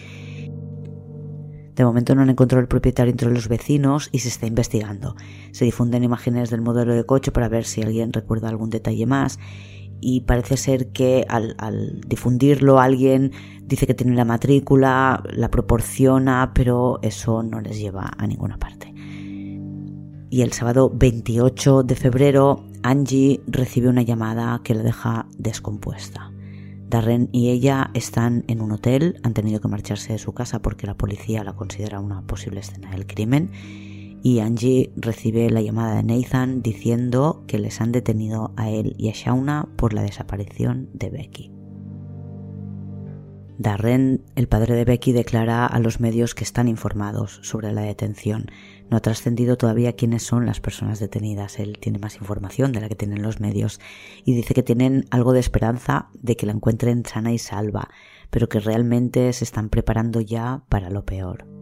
De 1.76 1.86
momento 1.86 2.14
no 2.14 2.22
han 2.22 2.30
encontrado 2.30 2.62
el 2.62 2.68
propietario 2.68 3.12
entre 3.12 3.32
los 3.32 3.48
vecinos 3.48 4.10
y 4.12 4.20
se 4.20 4.28
está 4.28 4.46
investigando. 4.46 5.16
Se 5.52 5.64
difunden 5.66 6.04
imágenes 6.04 6.50
del 6.50 6.62
modelo 6.62 6.94
de 6.94 7.06
coche 7.06 7.32
para 7.32 7.48
ver 7.48 7.64
si 7.64 7.82
alguien 7.82 8.12
recuerda 8.12 8.50
algún 8.50 8.70
detalle 8.70 9.06
más 9.06 9.40
y 10.02 10.22
parece 10.22 10.58
ser 10.58 10.92
que 10.92 11.26
al, 11.30 12.02
difundirlo 12.08 12.80
alguien 12.80 13.32
dice 13.64 13.88
que 13.88 13.94
tiene 13.94 14.16
la 14.16 14.26
matrícula, 14.26 15.24
la 15.32 15.50
proporciona, 15.50 16.52
pero 16.54 17.00
eso 17.04 17.44
no 17.44 17.62
les 17.62 17.80
lleva 17.80 18.12
a 18.18 18.28
ninguna 18.28 18.58
parte. 18.58 18.94
Y 20.30 20.42
el 20.42 20.52
sábado 20.54 20.92
28 20.94 21.84
de 21.84 21.96
febrero 21.96 22.66
Angie 22.84 23.42
recibe 23.48 23.90
una 23.90 24.02
llamada 24.02 24.60
que 24.64 24.74
la 24.74 24.84
deja 24.84 25.28
descompuesta. 25.38 26.32
Darren 26.90 27.30
y 27.32 27.50
ella 27.50 27.92
están 27.94 28.44
en 28.48 28.60
un 28.60 28.72
hotel, 28.72 29.20
han 29.24 29.34
tenido 29.34 29.62
que 29.62 29.70
marcharse 29.70 30.14
de 30.14 30.20
su 30.20 30.34
casa 30.34 30.62
porque 30.62 30.88
la 30.88 30.98
policía 30.98 31.44
la 31.44 31.54
considera 31.54 32.00
una 32.00 32.22
posible 32.24 32.60
escena 32.60 32.92
del 32.92 33.06
crimen 33.06 33.52
y 34.24 34.40
Angie 34.40 34.92
recibe 34.96 35.50
la 35.50 35.62
llamada 35.62 35.96
de 35.96 36.04
Nathan 36.04 36.62
diciendo 36.62 37.44
que 37.48 37.60
les 37.60 37.82
han 37.82 37.92
detenido 37.92 38.54
a 38.56 38.70
él 38.70 38.96
y 38.98 39.10
a 39.10 39.14
Shauna 39.14 39.70
por 39.78 39.94
la 39.94 40.04
desaparición 40.04 40.90
de 40.94 41.10
Becky. 41.10 41.52
Darren, 43.62 44.24
el 44.36 44.48
padre 44.48 44.74
de 44.74 44.86
Becky, 44.86 45.12
declara 45.12 45.68
a 45.68 45.80
los 45.80 46.00
medios 46.00 46.34
que 46.34 46.44
están 46.44 46.68
informados 46.68 47.40
sobre 47.44 47.72
la 47.72 47.82
detención. 47.82 48.48
No 48.90 48.98
ha 48.98 49.02
trascendido 49.02 49.56
todavía 49.56 49.96
quiénes 49.96 50.24
son 50.24 50.48
las 50.48 50.60
personas 50.60 51.00
detenidas. 51.00 51.60
Él 51.60 51.78
tiene 51.80 52.00
más 52.00 52.16
información 52.16 52.72
de 52.72 52.82
la 52.82 52.90
que 52.90 52.96
tienen 52.96 53.22
los 53.22 53.40
medios 53.40 53.80
y 54.26 54.34
dice 54.34 54.56
que 54.56 54.64
tienen 54.64 55.06
algo 55.12 55.32
de 55.32 55.42
esperanza 55.42 56.10
de 56.14 56.36
que 56.36 56.48
la 56.48 56.54
encuentren 56.54 57.06
sana 57.06 57.34
y 57.34 57.38
salva, 57.38 57.90
pero 58.32 58.50
que 58.50 58.60
realmente 58.60 59.32
se 59.32 59.44
están 59.44 59.70
preparando 59.70 60.22
ya 60.22 60.64
para 60.68 60.90
lo 60.90 61.06
peor. 61.06 61.61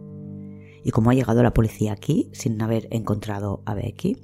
¿Y 0.84 0.90
cómo 0.90 1.10
ha 1.10 1.14
llegado 1.14 1.42
la 1.42 1.54
policía 1.54 1.92
aquí 1.92 2.30
sin 2.32 2.60
haber 2.62 2.88
encontrado 2.90 3.62
a 3.66 3.74
Becky? 3.74 4.16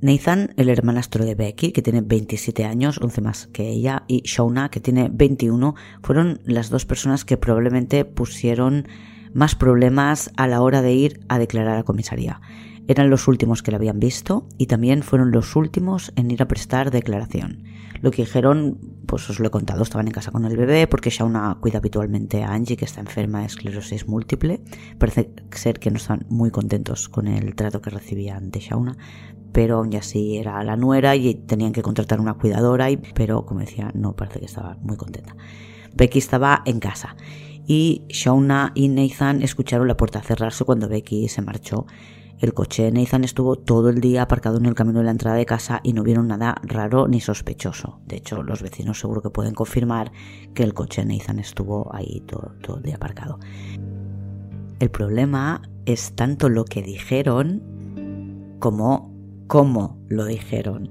Nathan, 0.00 0.52
el 0.56 0.68
hermanastro 0.68 1.24
de 1.24 1.34
Becky, 1.34 1.72
que 1.72 1.82
tiene 1.82 2.02
27 2.02 2.64
años, 2.64 2.98
11 3.00 3.20
más 3.22 3.46
que 3.48 3.68
ella, 3.68 4.04
y 4.06 4.22
Shauna, 4.22 4.70
que 4.70 4.80
tiene 4.80 5.08
21, 5.12 5.74
fueron 6.02 6.40
las 6.44 6.70
dos 6.70 6.84
personas 6.84 7.24
que 7.24 7.36
probablemente 7.36 8.04
pusieron 8.04 8.86
más 9.32 9.54
problemas 9.54 10.30
a 10.36 10.46
la 10.46 10.60
hora 10.62 10.82
de 10.82 10.92
ir 10.92 11.20
a 11.28 11.38
declarar 11.38 11.78
a 11.78 11.82
comisaría. 11.82 12.40
Eran 12.88 13.10
los 13.10 13.26
últimos 13.28 13.62
que 13.62 13.70
la 13.70 13.78
habían 13.78 13.98
visto 13.98 14.46
y 14.58 14.66
también 14.66 15.02
fueron 15.02 15.32
los 15.32 15.56
últimos 15.56 16.12
en 16.16 16.30
ir 16.30 16.42
a 16.42 16.48
prestar 16.48 16.90
declaración. 16.90 17.64
Lo 18.00 18.10
que 18.10 18.22
dijeron, 18.22 18.78
pues 19.06 19.28
os 19.30 19.40
lo 19.40 19.48
he 19.48 19.50
contado, 19.50 19.82
estaban 19.82 20.06
en 20.06 20.12
casa 20.12 20.30
con 20.30 20.44
el 20.44 20.56
bebé 20.56 20.86
porque 20.86 21.10
Shauna 21.10 21.58
cuida 21.60 21.78
habitualmente 21.78 22.44
a 22.44 22.52
Angie 22.52 22.76
que 22.76 22.84
está 22.84 23.00
enferma 23.00 23.40
de 23.40 23.46
esclerosis 23.46 24.06
múltiple. 24.06 24.60
Parece 24.98 25.30
ser 25.50 25.78
que 25.78 25.90
no 25.90 25.96
están 25.96 26.26
muy 26.28 26.50
contentos 26.50 27.08
con 27.08 27.26
el 27.26 27.54
trato 27.54 27.80
que 27.80 27.90
recibían 27.90 28.50
de 28.50 28.60
Shauna, 28.60 28.96
pero 29.52 29.78
aún 29.78 29.94
así 29.96 30.36
era 30.36 30.62
la 30.62 30.76
nuera 30.76 31.16
y 31.16 31.34
tenían 31.34 31.72
que 31.72 31.82
contratar 31.82 32.20
una 32.20 32.34
cuidadora, 32.34 32.88
pero 33.14 33.46
como 33.46 33.60
decía, 33.60 33.90
no 33.94 34.14
parece 34.14 34.40
que 34.40 34.46
estaba 34.46 34.76
muy 34.82 34.96
contenta. 34.96 35.34
Becky 35.94 36.18
estaba 36.18 36.62
en 36.66 36.78
casa 36.78 37.16
y 37.66 38.04
Shauna 38.08 38.72
y 38.74 38.88
Nathan 38.88 39.42
escucharon 39.42 39.88
la 39.88 39.96
puerta 39.96 40.20
cerrarse 40.20 40.64
cuando 40.64 40.88
Becky 40.88 41.28
se 41.28 41.42
marchó. 41.42 41.86
El 42.38 42.52
coche 42.52 42.82
de 42.82 42.92
Nathan 42.92 43.24
estuvo 43.24 43.56
todo 43.56 43.88
el 43.88 44.02
día 44.02 44.20
aparcado 44.20 44.58
en 44.58 44.66
el 44.66 44.74
camino 44.74 44.98
de 44.98 45.06
la 45.06 45.10
entrada 45.10 45.38
de 45.38 45.46
casa 45.46 45.80
y 45.82 45.94
no 45.94 46.02
vieron 46.02 46.28
nada 46.28 46.56
raro 46.64 47.08
ni 47.08 47.18
sospechoso. 47.20 48.00
De 48.04 48.16
hecho, 48.16 48.42
los 48.42 48.60
vecinos 48.60 49.00
seguro 49.00 49.22
que 49.22 49.30
pueden 49.30 49.54
confirmar 49.54 50.12
que 50.52 50.62
el 50.62 50.74
coche 50.74 51.02
de 51.02 51.16
Nathan 51.16 51.38
estuvo 51.38 51.94
ahí 51.94 52.22
todo, 52.26 52.52
todo 52.60 52.76
el 52.76 52.82
día 52.82 52.96
aparcado. 52.96 53.38
El 54.80 54.90
problema 54.90 55.62
es 55.86 56.12
tanto 56.14 56.50
lo 56.50 56.66
que 56.66 56.82
dijeron 56.82 58.56
como 58.58 59.14
cómo 59.46 59.98
lo 60.08 60.26
dijeron. 60.26 60.90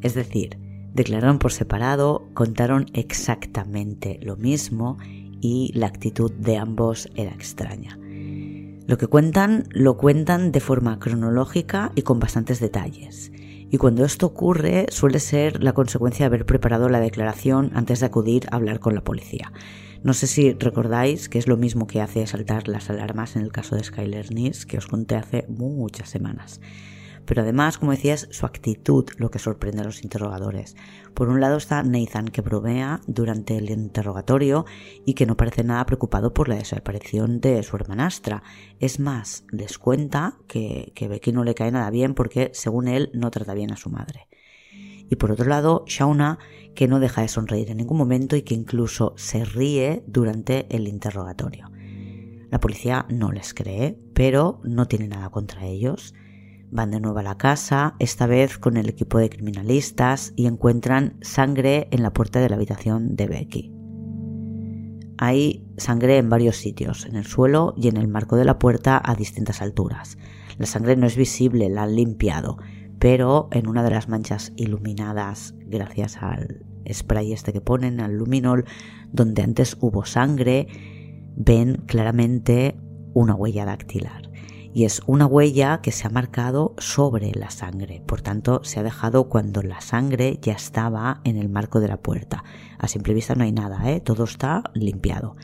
Es 0.00 0.14
decir, 0.14 0.58
declararon 0.94 1.38
por 1.38 1.52
separado, 1.52 2.26
contaron 2.32 2.86
exactamente 2.94 4.18
lo 4.22 4.38
mismo 4.38 4.96
y 5.42 5.72
la 5.74 5.88
actitud 5.88 6.32
de 6.32 6.56
ambos 6.56 7.10
era 7.14 7.32
extraña. 7.32 7.98
Lo 8.86 8.98
que 8.98 9.08
cuentan 9.08 9.64
lo 9.70 9.96
cuentan 9.96 10.52
de 10.52 10.60
forma 10.60 11.00
cronológica 11.00 11.90
y 11.96 12.02
con 12.02 12.20
bastantes 12.20 12.60
detalles. 12.60 13.32
Y 13.68 13.78
cuando 13.78 14.04
esto 14.04 14.26
ocurre 14.26 14.86
suele 14.90 15.18
ser 15.18 15.60
la 15.60 15.72
consecuencia 15.72 16.22
de 16.22 16.26
haber 16.28 16.46
preparado 16.46 16.88
la 16.88 17.00
declaración 17.00 17.72
antes 17.74 17.98
de 17.98 18.06
acudir 18.06 18.46
a 18.50 18.56
hablar 18.56 18.78
con 18.78 18.94
la 18.94 19.02
policía. 19.02 19.52
No 20.04 20.14
sé 20.14 20.28
si 20.28 20.52
recordáis 20.52 21.28
que 21.28 21.38
es 21.38 21.48
lo 21.48 21.56
mismo 21.56 21.88
que 21.88 22.00
hace 22.00 22.24
saltar 22.28 22.68
las 22.68 22.88
alarmas 22.88 23.34
en 23.34 23.42
el 23.42 23.50
caso 23.50 23.74
de 23.74 23.82
Skyler 23.82 24.32
Nis 24.32 24.66
que 24.66 24.78
os 24.78 24.86
conté 24.86 25.16
hace 25.16 25.46
muchas 25.48 26.08
semanas. 26.08 26.60
Pero 27.26 27.42
además, 27.42 27.78
como 27.78 27.92
decías, 27.92 28.28
su 28.30 28.46
actitud 28.46 29.06
lo 29.18 29.30
que 29.30 29.38
sorprende 29.38 29.82
a 29.82 29.84
los 29.84 30.02
interrogadores. 30.02 30.76
Por 31.12 31.28
un 31.28 31.40
lado 31.40 31.56
está 31.56 31.82
Nathan, 31.82 32.28
que 32.28 32.42
provea 32.42 33.00
durante 33.06 33.56
el 33.56 33.70
interrogatorio 33.70 34.64
y 35.04 35.14
que 35.14 35.26
no 35.26 35.36
parece 35.36 35.64
nada 35.64 35.84
preocupado 35.86 36.32
por 36.32 36.48
la 36.48 36.56
desaparición 36.56 37.40
de 37.40 37.62
su 37.62 37.76
hermanastra. 37.76 38.42
Es 38.78 39.00
más, 39.00 39.44
les 39.50 39.78
cuenta 39.78 40.38
que, 40.46 40.92
que 40.94 41.08
Becky 41.08 41.32
no 41.32 41.44
le 41.44 41.54
cae 41.54 41.72
nada 41.72 41.90
bien 41.90 42.14
porque, 42.14 42.50
según 42.54 42.88
él, 42.88 43.10
no 43.12 43.30
trata 43.30 43.54
bien 43.54 43.72
a 43.72 43.76
su 43.76 43.90
madre. 43.90 44.28
Y 45.08 45.16
por 45.16 45.30
otro 45.30 45.46
lado, 45.46 45.84
Shauna, 45.86 46.38
que 46.74 46.88
no 46.88 47.00
deja 47.00 47.22
de 47.22 47.28
sonreír 47.28 47.70
en 47.70 47.78
ningún 47.78 47.98
momento 47.98 48.36
y 48.36 48.42
que 48.42 48.54
incluso 48.54 49.14
se 49.16 49.44
ríe 49.44 50.04
durante 50.06 50.66
el 50.74 50.88
interrogatorio. 50.88 51.70
La 52.50 52.60
policía 52.60 53.06
no 53.08 53.32
les 53.32 53.54
cree, 53.54 53.98
pero 54.14 54.60
no 54.64 54.86
tiene 54.86 55.08
nada 55.08 55.30
contra 55.30 55.66
ellos. 55.66 56.14
Van 56.70 56.90
de 56.90 57.00
nuevo 57.00 57.20
a 57.20 57.22
la 57.22 57.38
casa, 57.38 57.94
esta 58.00 58.26
vez 58.26 58.58
con 58.58 58.76
el 58.76 58.88
equipo 58.88 59.18
de 59.18 59.30
criminalistas, 59.30 60.32
y 60.34 60.46
encuentran 60.46 61.16
sangre 61.22 61.86
en 61.92 62.02
la 62.02 62.12
puerta 62.12 62.40
de 62.40 62.48
la 62.48 62.56
habitación 62.56 63.14
de 63.14 63.26
Becky. 63.28 63.72
Hay 65.18 65.64
sangre 65.76 66.18
en 66.18 66.28
varios 66.28 66.56
sitios, 66.56 67.06
en 67.06 67.16
el 67.16 67.24
suelo 67.24 67.72
y 67.76 67.88
en 67.88 67.96
el 67.96 68.08
marco 68.08 68.36
de 68.36 68.44
la 68.44 68.58
puerta 68.58 69.00
a 69.02 69.14
distintas 69.14 69.62
alturas. 69.62 70.18
La 70.58 70.66
sangre 70.66 70.96
no 70.96 71.06
es 71.06 71.16
visible, 71.16 71.68
la 71.68 71.84
han 71.84 71.94
limpiado, 71.94 72.58
pero 72.98 73.48
en 73.52 73.68
una 73.68 73.82
de 73.82 73.90
las 73.90 74.08
manchas 74.08 74.52
iluminadas 74.56 75.54
gracias 75.66 76.16
al 76.16 76.66
spray 76.92 77.32
este 77.32 77.52
que 77.52 77.60
ponen, 77.60 78.00
al 78.00 78.16
luminol, 78.16 78.64
donde 79.12 79.42
antes 79.42 79.76
hubo 79.80 80.04
sangre, 80.04 80.66
ven 81.36 81.82
claramente 81.86 82.76
una 83.14 83.34
huella 83.34 83.64
dactilar 83.64 84.25
y 84.76 84.84
es 84.84 85.00
una 85.06 85.24
huella 85.24 85.80
que 85.80 85.90
se 85.90 86.06
ha 86.06 86.10
marcado 86.10 86.74
sobre 86.76 87.32
la 87.32 87.48
sangre, 87.48 88.02
por 88.04 88.20
tanto 88.20 88.62
se 88.62 88.78
ha 88.78 88.82
dejado 88.82 89.30
cuando 89.30 89.62
la 89.62 89.80
sangre 89.80 90.38
ya 90.42 90.52
estaba 90.52 91.22
en 91.24 91.38
el 91.38 91.48
marco 91.48 91.80
de 91.80 91.88
la 91.88 91.96
puerta. 91.96 92.44
A 92.76 92.86
simple 92.86 93.14
vista 93.14 93.34
no 93.34 93.44
hay 93.44 93.52
nada, 93.52 93.90
¿eh? 93.90 94.02
todo 94.02 94.24
está 94.24 94.64
limpiado. 94.74 95.34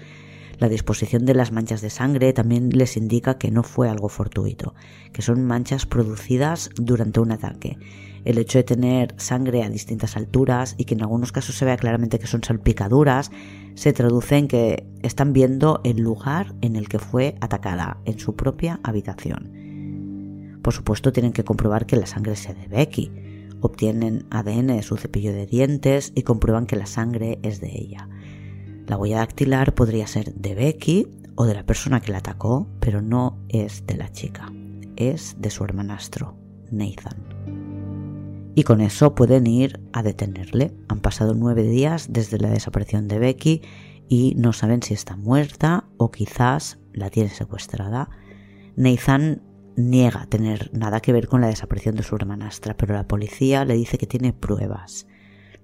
La 0.59 0.69
disposición 0.69 1.25
de 1.25 1.35
las 1.35 1.51
manchas 1.51 1.81
de 1.81 1.89
sangre 1.89 2.35
también 2.35 2.69
les 2.77 2.99
indica 2.99 3.39
que 3.39 3.51
no 3.51 3.63
fue 3.63 3.89
algo 3.89 4.11
fortuito, 4.11 4.75
que 5.15 5.23
son 5.23 5.47
manchas 5.47 5.87
producidas 5.87 6.69
durante 6.77 7.21
un 7.21 7.33
ataque 7.33 7.79
el 8.25 8.39
hecho 8.39 8.59
de 8.59 8.65
tener 8.65 9.15
sangre 9.17 9.63
a 9.63 9.71
distintas 9.71 10.17
alturas 10.17 10.75
y 10.79 10.85
que 10.85 10.95
en 10.95 11.03
algunos 11.03 11.33
casos 11.33 11.57
se 11.57 11.65
vea 11.65 11.77
claramente 11.77 12.19
que 12.19 12.27
son 12.27 12.43
salpicaduras, 12.45 13.31
se 13.75 13.93
traduce 13.93 14.37
en 14.37 14.49
que 14.49 14.87
están 15.03 15.33
viendo 15.33 15.81
el 15.85 16.01
lugar 16.01 16.55
en 16.61 16.77
el 16.77 16.89
que 16.89 16.99
fue 16.99 17.37
atacada, 17.41 17.99
en 18.05 18.19
su 18.19 18.37
propia 18.37 18.81
habitación. 18.83 20.61
Por 20.63 20.73
supuesto 20.73 21.13
tienen 21.13 21.33
que 21.33 21.45
comprobar 21.45 21.87
que 21.87 21.97
la 21.97 22.07
sangre 22.07 22.37
sea 22.37 22.55
de 22.55 22.69
Becky, 22.69 23.11
obtienen 23.61 24.27
ADN 24.31 24.69
de 24.69 24.83
su 24.83 24.97
cepillo 24.97 25.33
de 25.33 25.47
dientes 25.47 26.13
y 26.15 26.23
comprueban 26.23 26.67
que 26.67 26.77
la 26.77 26.87
sangre 26.87 27.39
es 27.43 27.61
de 27.61 27.71
ella. 27.71 28.09
La 28.87 28.97
huella 28.97 29.19
dactilar 29.19 29.75
podría 29.75 30.07
ser 30.07 30.35
de 30.35 30.55
Becky 30.55 31.09
o 31.35 31.47
de 31.47 31.55
la 31.55 31.65
persona 31.65 32.01
que 32.01 32.13
la 32.13 32.19
atacó, 32.19 32.69
pero 32.81 33.01
no 33.01 33.39
es 33.49 33.87
de 33.87 33.97
la 33.97 34.11
chica, 34.11 34.53
es 34.97 35.37
de 35.39 35.51
su 35.51 35.65
hermanastro, 35.65 36.37
Nathan 36.71 37.32
y 38.55 38.65
con 38.65 38.81
eso 38.81 39.15
pueden 39.15 39.47
ir 39.47 39.81
a 39.93 40.03
detenerle. 40.03 40.75
Han 40.89 41.01
pasado 41.01 41.35
nueve 41.35 41.63
días 41.63 42.09
desde 42.11 42.39
la 42.39 42.51
desaparición 42.51 43.09
de 43.09 43.19
Becky 43.19 43.63
y 44.09 44.35
no 44.37 44.53
saben 44.53 44.83
si 44.83 44.95
está 44.95 45.17
muerta 45.17 45.89
o 45.97 46.11
quizás 46.11 46.79
la 46.93 47.11
tiene 47.11 47.31
secuestrada. 47.31 48.11
Nathan 48.77 49.43
niega 49.77 50.27
tener 50.27 50.71
nada 50.75 51.01
que 51.01 51.13
ver 51.13 51.29
con 51.29 51.41
la 51.41 51.47
desaparición 51.47 51.95
de 51.95 52.03
su 52.03 52.15
hermanastra, 52.17 52.77
pero 52.77 52.95
la 52.95 53.09
policía 53.09 53.65
le 53.65 53.75
dice 53.75 53.99
que 53.99 54.07
tiene 54.07 54.33
pruebas. 54.33 55.07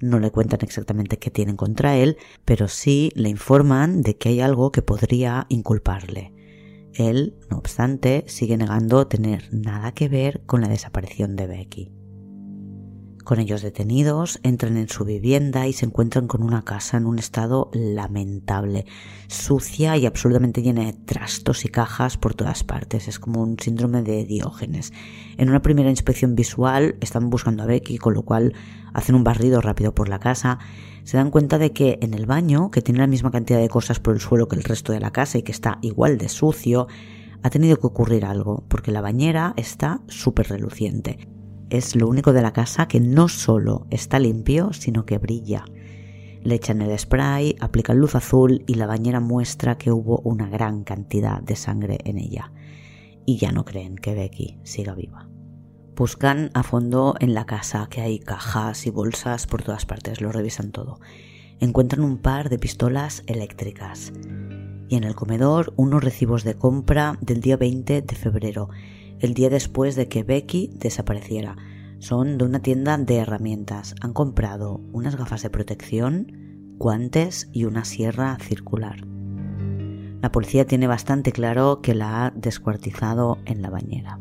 No 0.01 0.19
le 0.19 0.31
cuentan 0.31 0.61
exactamente 0.63 1.19
qué 1.19 1.31
tienen 1.31 1.57
contra 1.57 1.97
él, 1.97 2.17
pero 2.45 2.69
sí 2.69 3.11
le 3.15 3.29
informan 3.29 4.03
de 4.03 4.17
que 4.17 4.31
hay 4.31 4.41
algo 4.41 4.71
que 4.71 4.81
podría 4.83 5.47
inculparle. 5.49 6.33
Él, 6.95 7.37
no 7.51 7.59
obstante, 7.59 8.25
sigue 8.29 8.57
negando 8.57 9.07
tener 9.09 9.49
nada 9.53 9.93
que 9.93 10.09
ver 10.09 10.43
con 10.47 10.61
la 10.61 10.69
desaparición 10.69 11.37
de 11.37 11.47
Becky. 11.47 11.98
Con 13.29 13.41
ellos 13.41 13.61
detenidos, 13.61 14.41
entran 14.43 14.79
en 14.79 14.89
su 14.89 15.05
vivienda 15.05 15.67
y 15.67 15.75
se 15.75 15.85
encuentran 15.85 16.29
con 16.29 16.43
una 16.43 16.65
casa 16.65 16.97
en 16.97 17.05
un 17.05 17.19
estado 17.19 17.71
lamentable, 17.75 18.87
sucia 19.27 19.99
y 19.99 20.07
absolutamente 20.07 20.63
llena 20.63 20.87
de 20.87 20.95
trastos 20.95 21.67
y 21.67 21.69
cajas 21.69 22.17
por 22.17 22.33
todas 22.33 22.65
partes. 22.65 23.07
Es 23.07 23.19
como 23.19 23.43
un 23.43 23.59
síndrome 23.59 24.03
de 24.03 24.25
Diógenes. 24.25 24.95
En 25.37 25.51
una 25.51 25.61
primera 25.61 25.91
inspección 25.91 26.37
visual 26.37 26.97
están 27.03 27.29
buscando 27.29 27.65
a 27.65 27.67
Becky, 27.67 27.99
con 27.99 28.15
lo 28.15 28.23
cual 28.23 28.55
hacen 28.95 29.15
un 29.15 29.25
barrido 29.25 29.61
rápido 29.61 29.95
por 29.95 30.09
la 30.09 30.21
casa. 30.21 30.59
Se 31.05 31.19
dan 31.19 31.31
cuenta 31.31 31.59
de 31.59 31.75
que 31.75 31.99
en 32.01 32.15
el 32.15 32.25
baño, 32.25 32.71
que 32.71 32.81
tiene 32.81 33.01
la 33.01 33.07
misma 33.07 33.31
cantidad 33.31 33.61
de 33.61 33.69
cosas 33.69 34.01
por 34.01 34.15
el 34.15 34.21
suelo 34.21 34.49
que 34.49 34.57
el 34.57 34.65
resto 34.65 34.95
de 34.95 35.01
la 35.01 35.11
casa 35.11 35.37
y 35.37 35.43
que 35.43 35.53
está 35.53 35.81
igual 35.83 36.17
de 36.17 36.31
sucio, 36.31 36.87
ha 37.43 37.51
tenido 37.51 37.77
que 37.77 37.89
ocurrir 37.89 38.25
algo, 38.25 38.65
porque 38.69 38.91
la 38.91 39.03
bañera 39.03 39.53
está 39.59 40.01
súper 40.07 40.49
reluciente 40.49 41.29
es 41.71 41.97
lo 41.97 42.09
único 42.09 42.33
de 42.33 42.43
la 42.43 42.53
casa 42.53 42.89
que 42.89 43.01
no 43.01 43.29
solo 43.29 43.87
está 43.91 44.19
limpio, 44.19 44.73
sino 44.73 45.05
que 45.05 45.19
brilla. 45.19 45.65
Le 46.43 46.55
echan 46.55 46.83
el 46.83 46.97
spray, 46.99 47.57
aplican 47.61 47.99
luz 47.99 48.15
azul 48.15 48.65
y 48.67 48.75
la 48.75 48.87
bañera 48.87 49.21
muestra 49.21 49.77
que 49.77 49.93
hubo 49.93 50.21
una 50.21 50.49
gran 50.49 50.85
cantidad 50.85 51.43
de 51.43 51.57
sangre 51.57 51.99
en 52.05 52.19
ella. 52.19 52.53
Y 53.27 53.37
ya 53.37 53.53
no 53.53 53.65
creen 53.65 53.97
que 53.97 54.15
Becky 54.15 54.59
siga 54.63 54.95
viva. 54.95 55.29
Buscan 55.97 56.51
a 56.55 56.63
fondo 56.63 57.17
en 57.19 57.35
la 57.35 57.45
casa, 57.45 57.89
que 57.91 58.01
hay 58.01 58.21
cajas 58.21 58.87
y 58.87 58.91
bolsas 58.91 59.47
por 59.47 59.63
todas 59.63 59.85
partes, 59.85 60.21
lo 60.21 60.31
revisan 60.31 60.71
todo. 60.71 61.01
Encuentran 61.61 62.05
un 62.05 62.19
par 62.19 62.51
de 62.51 62.59
pistolas 62.59 63.25
eléctricas 63.27 64.13
y 64.89 64.97
en 64.97 65.05
el 65.05 65.15
comedor 65.15 65.73
unos 65.77 66.03
recibos 66.03 66.45
de 66.45 66.55
compra 66.55 67.19
del 67.21 67.41
día 67.41 67.57
20 67.57 68.03
de 68.03 68.15
febrero 68.15 68.71
el 69.21 69.35
día 69.35 69.51
después 69.51 69.97
de 69.97 70.09
que 70.09 70.23
Becky 70.23 70.71
desapareciera. 70.75 71.57
Son 71.99 72.39
de 72.39 72.45
una 72.45 72.61
tienda 72.61 72.97
de 72.97 73.17
herramientas. 73.17 73.95
Han 74.01 74.13
comprado 74.13 74.81
unas 74.93 75.17
gafas 75.17 75.43
de 75.43 75.51
protección, 75.51 76.75
guantes 76.79 77.49
y 77.53 77.65
una 77.65 77.85
sierra 77.85 78.39
circular. 78.41 79.05
La 80.21 80.33
policía 80.33 80.67
tiene 80.67 80.87
bastante 80.87 81.33
claro 81.33 81.81
que 81.81 81.95
la 81.95 82.27
ha 82.27 82.31
descuartizado 82.31 83.39
en 83.45 83.63
la 83.63 83.71
bañera. 83.71 84.19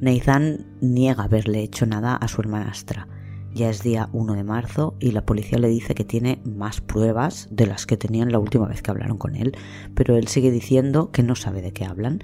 Nathan 0.00 0.66
niega 0.80 1.24
haberle 1.24 1.62
hecho 1.62 1.86
nada 1.86 2.16
a 2.16 2.26
su 2.26 2.40
hermanastra. 2.40 3.06
Ya 3.54 3.68
es 3.68 3.82
día 3.82 4.08
1 4.12 4.34
de 4.34 4.44
marzo 4.44 4.96
y 4.98 5.12
la 5.12 5.26
policía 5.26 5.58
le 5.58 5.68
dice 5.68 5.94
que 5.94 6.04
tiene 6.04 6.40
más 6.44 6.80
pruebas 6.80 7.48
de 7.50 7.66
las 7.66 7.84
que 7.84 7.98
tenían 7.98 8.32
la 8.32 8.38
última 8.38 8.66
vez 8.66 8.80
que 8.80 8.90
hablaron 8.90 9.18
con 9.18 9.36
él, 9.36 9.54
pero 9.94 10.16
él 10.16 10.26
sigue 10.28 10.50
diciendo 10.50 11.10
que 11.12 11.22
no 11.22 11.36
sabe 11.36 11.60
de 11.60 11.72
qué 11.72 11.84
hablan. 11.84 12.20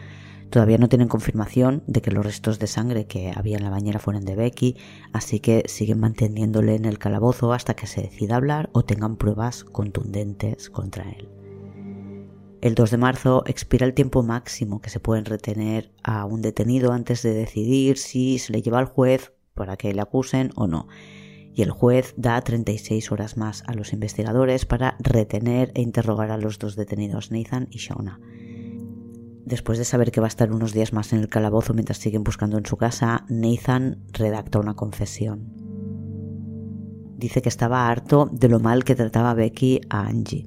Todavía 0.50 0.78
no 0.78 0.88
tienen 0.88 1.08
confirmación 1.08 1.82
de 1.86 2.00
que 2.00 2.10
los 2.10 2.24
restos 2.24 2.58
de 2.58 2.66
sangre 2.66 3.06
que 3.06 3.32
había 3.34 3.58
en 3.58 3.64
la 3.64 3.70
bañera 3.70 3.98
fueron 3.98 4.24
de 4.24 4.34
Becky, 4.34 4.76
así 5.12 5.40
que 5.40 5.64
siguen 5.66 6.00
manteniéndole 6.00 6.74
en 6.74 6.86
el 6.86 6.98
calabozo 6.98 7.52
hasta 7.52 7.74
que 7.74 7.86
se 7.86 8.00
decida 8.00 8.36
hablar 8.36 8.70
o 8.72 8.82
tengan 8.82 9.16
pruebas 9.16 9.64
contundentes 9.64 10.70
contra 10.70 11.04
él. 11.10 11.28
El 12.60 12.74
2 12.74 12.90
de 12.90 12.96
marzo 12.96 13.44
expira 13.46 13.86
el 13.86 13.94
tiempo 13.94 14.22
máximo 14.22 14.80
que 14.80 14.90
se 14.90 15.00
pueden 15.00 15.26
retener 15.26 15.92
a 16.02 16.24
un 16.24 16.42
detenido 16.42 16.92
antes 16.92 17.22
de 17.22 17.32
decidir 17.34 17.98
si 17.98 18.38
se 18.38 18.52
le 18.52 18.62
lleva 18.62 18.78
al 18.78 18.86
juez 18.86 19.32
para 19.54 19.76
que 19.76 19.92
le 19.92 20.00
acusen 20.00 20.50
o 20.56 20.66
no. 20.66 20.88
Y 21.54 21.62
el 21.62 21.70
juez 21.70 22.14
da 22.16 22.40
36 22.40 23.12
horas 23.12 23.36
más 23.36 23.62
a 23.66 23.74
los 23.74 23.92
investigadores 23.92 24.64
para 24.64 24.96
retener 24.98 25.72
e 25.74 25.82
interrogar 25.82 26.30
a 26.30 26.38
los 26.38 26.58
dos 26.58 26.74
detenidos, 26.74 27.30
Nathan 27.30 27.68
y 27.70 27.78
Shauna. 27.78 28.18
Después 29.48 29.78
de 29.78 29.86
saber 29.86 30.12
que 30.12 30.20
va 30.20 30.26
a 30.26 30.28
estar 30.28 30.52
unos 30.52 30.74
días 30.74 30.92
más 30.92 31.14
en 31.14 31.20
el 31.20 31.28
calabozo 31.28 31.72
mientras 31.72 31.96
siguen 31.96 32.22
buscando 32.22 32.58
en 32.58 32.66
su 32.66 32.76
casa, 32.76 33.24
Nathan 33.30 34.04
redacta 34.12 34.58
una 34.58 34.74
confesión. 34.74 35.54
Dice 37.16 37.40
que 37.40 37.48
estaba 37.48 37.88
harto 37.88 38.28
de 38.30 38.50
lo 38.50 38.60
mal 38.60 38.84
que 38.84 38.94
trataba 38.94 39.32
Becky 39.32 39.80
a 39.88 40.06
Angie. 40.06 40.46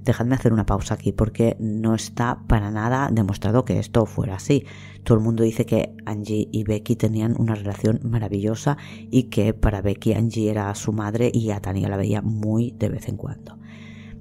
Dejadme 0.00 0.34
hacer 0.34 0.54
una 0.54 0.64
pausa 0.64 0.94
aquí 0.94 1.12
porque 1.12 1.58
no 1.60 1.94
está 1.94 2.38
para 2.48 2.70
nada 2.70 3.10
demostrado 3.12 3.66
que 3.66 3.78
esto 3.78 4.06
fuera 4.06 4.36
así. 4.36 4.64
Todo 5.04 5.18
el 5.18 5.24
mundo 5.24 5.42
dice 5.42 5.66
que 5.66 5.94
Angie 6.06 6.48
y 6.50 6.64
Becky 6.64 6.96
tenían 6.96 7.34
una 7.38 7.54
relación 7.54 8.00
maravillosa 8.02 8.78
y 9.10 9.24
que 9.24 9.52
para 9.52 9.82
Becky 9.82 10.14
Angie 10.14 10.50
era 10.50 10.74
su 10.74 10.94
madre 10.94 11.30
y 11.34 11.50
a 11.50 11.60
Tania 11.60 11.90
la 11.90 11.98
veía 11.98 12.22
muy 12.22 12.70
de 12.78 12.88
vez 12.88 13.10
en 13.10 13.18
cuando. 13.18 13.58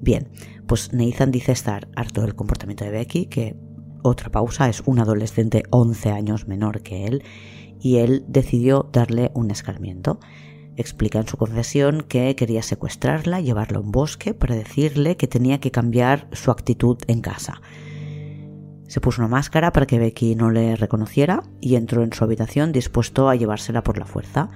Bien, 0.01 0.27
pues 0.67 0.91
Nathan 0.91 1.31
dice 1.31 1.53
estar 1.53 1.87
harto 1.95 2.21
del 2.21 2.35
comportamiento 2.35 2.83
de 2.83 2.91
Becky, 2.91 3.27
que 3.27 3.55
otra 4.07 4.29
pausa, 4.29 4.69
es 4.69 4.81
un 4.85 4.99
adolescente 4.99 5.63
11 5.69 6.11
años 6.11 6.47
menor 6.47 6.81
que 6.81 7.05
él, 7.05 7.23
y 7.79 7.97
él 7.97 8.25
decidió 8.27 8.89
darle 8.91 9.31
un 9.33 9.51
escarmiento. 9.51 10.19
Explica 10.75 11.19
en 11.19 11.27
su 11.27 11.37
confesión 11.37 12.05
que 12.07 12.35
quería 12.35 12.61
secuestrarla, 12.61 13.41
llevarla 13.41 13.79
a 13.79 13.81
un 13.81 13.91
bosque 13.91 14.33
para 14.33 14.55
decirle 14.55 15.17
que 15.17 15.27
tenía 15.27 15.59
que 15.59 15.71
cambiar 15.71 16.27
su 16.31 16.51
actitud 16.51 16.97
en 17.07 17.21
casa. 17.21 17.61
Se 18.87 19.01
puso 19.01 19.21
una 19.21 19.27
máscara 19.27 19.73
para 19.73 19.85
que 19.85 19.99
Becky 19.99 20.35
no 20.35 20.49
le 20.49 20.75
reconociera 20.75 21.43
y 21.59 21.75
entró 21.75 22.03
en 22.03 22.13
su 22.13 22.23
habitación 22.23 22.71
dispuesto 22.71 23.27
a 23.27 23.35
llevársela 23.35 23.83
por 23.83 23.97
la 23.97 24.05
fuerza. 24.05 24.49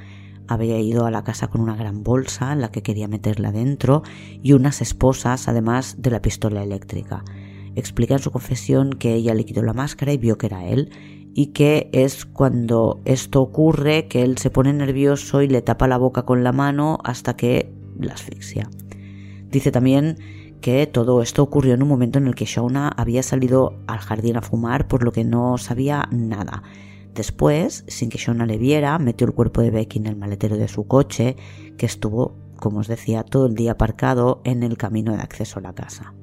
Había 0.48 0.80
ido 0.80 1.06
a 1.06 1.12
la 1.12 1.24
casa 1.24 1.48
con 1.48 1.62
una 1.62 1.76
gran 1.76 2.04
bolsa 2.04 2.54
en 2.54 2.62
la 2.62 2.72
que 2.72 2.84
quería 2.84 3.08
meterla 3.08 3.52
dentro 3.52 4.04
y 4.42 4.54
unas 4.54 4.82
esposas, 4.82 5.48
además 5.48 5.96
de 6.00 6.12
la 6.12 6.22
pistola 6.22 6.64
eléctrica 6.64 7.24
explica 7.76 8.16
en 8.16 8.20
su 8.20 8.32
confesión 8.32 8.94
que 8.94 9.14
ella 9.14 9.34
le 9.34 9.46
quitó 9.46 9.62
la 9.62 9.74
máscara 9.74 10.14
y 10.14 10.18
vio 10.18 10.38
que 10.38 10.48
era 10.48 10.68
él 10.68 10.92
y 11.34 11.48
que 11.48 11.90
es 11.94 12.26
cuando 12.26 13.00
esto 13.06 13.42
ocurre 13.42 14.08
que 14.08 14.22
él 14.24 14.38
se 14.38 14.50
pone 14.50 14.74
nervioso 14.74 15.42
y 15.42 15.48
le 15.48 15.62
tapa 15.62 15.88
la 15.88 15.98
boca 15.98 16.24
con 16.24 16.44
la 16.44 16.52
mano 16.52 17.00
hasta 17.04 17.36
que 17.36 17.74
la 17.98 18.14
asfixia. 18.14 18.70
Dice 19.50 19.72
también 19.72 20.18
que 20.62 20.88
todo 20.88 21.22
esto 21.22 21.44
ocurrió 21.44 21.74
en 21.74 21.84
un 21.84 21.90
momento 21.90 22.20
en 22.20 22.28
el 22.28 22.36
que 22.36 22.46
Shauna 22.46 22.90
había 22.90 23.24
salido 23.24 23.80
al 23.88 24.00
jardín 24.00 24.38
a 24.38 24.42
fumar 24.42 24.88
por 24.88 25.04
lo 25.04 25.12
que 25.12 25.24
no 25.24 25.58
sabía 25.58 26.08
nada. 26.12 26.64
Después, 27.14 27.84
sin 27.88 28.10
que 28.10 28.18
Shauna 28.18 28.46
le 28.46 28.58
viera, 28.58 28.98
metió 29.00 29.28
el 29.28 29.34
cuerpo 29.34 29.62
de 29.62 29.72
Becky 29.72 30.00
en 30.00 30.08
el 30.08 30.16
maletero 30.16 30.58
de 30.58 30.70
su 30.70 30.88
coche, 30.88 31.36
que 31.78 31.86
estuvo, 31.86 32.38
como 32.56 32.80
os 32.80 32.88
decía, 32.88 33.24
todo 33.24 33.48
el 33.48 33.56
día 33.56 33.74
aparcado 33.74 34.42
en 34.46 34.64
el 34.64 34.78
camino 34.78 35.14
de 35.14 35.22
acceso 35.22 35.60
a 35.60 35.64
la 35.64 35.74
casa. 35.74 36.14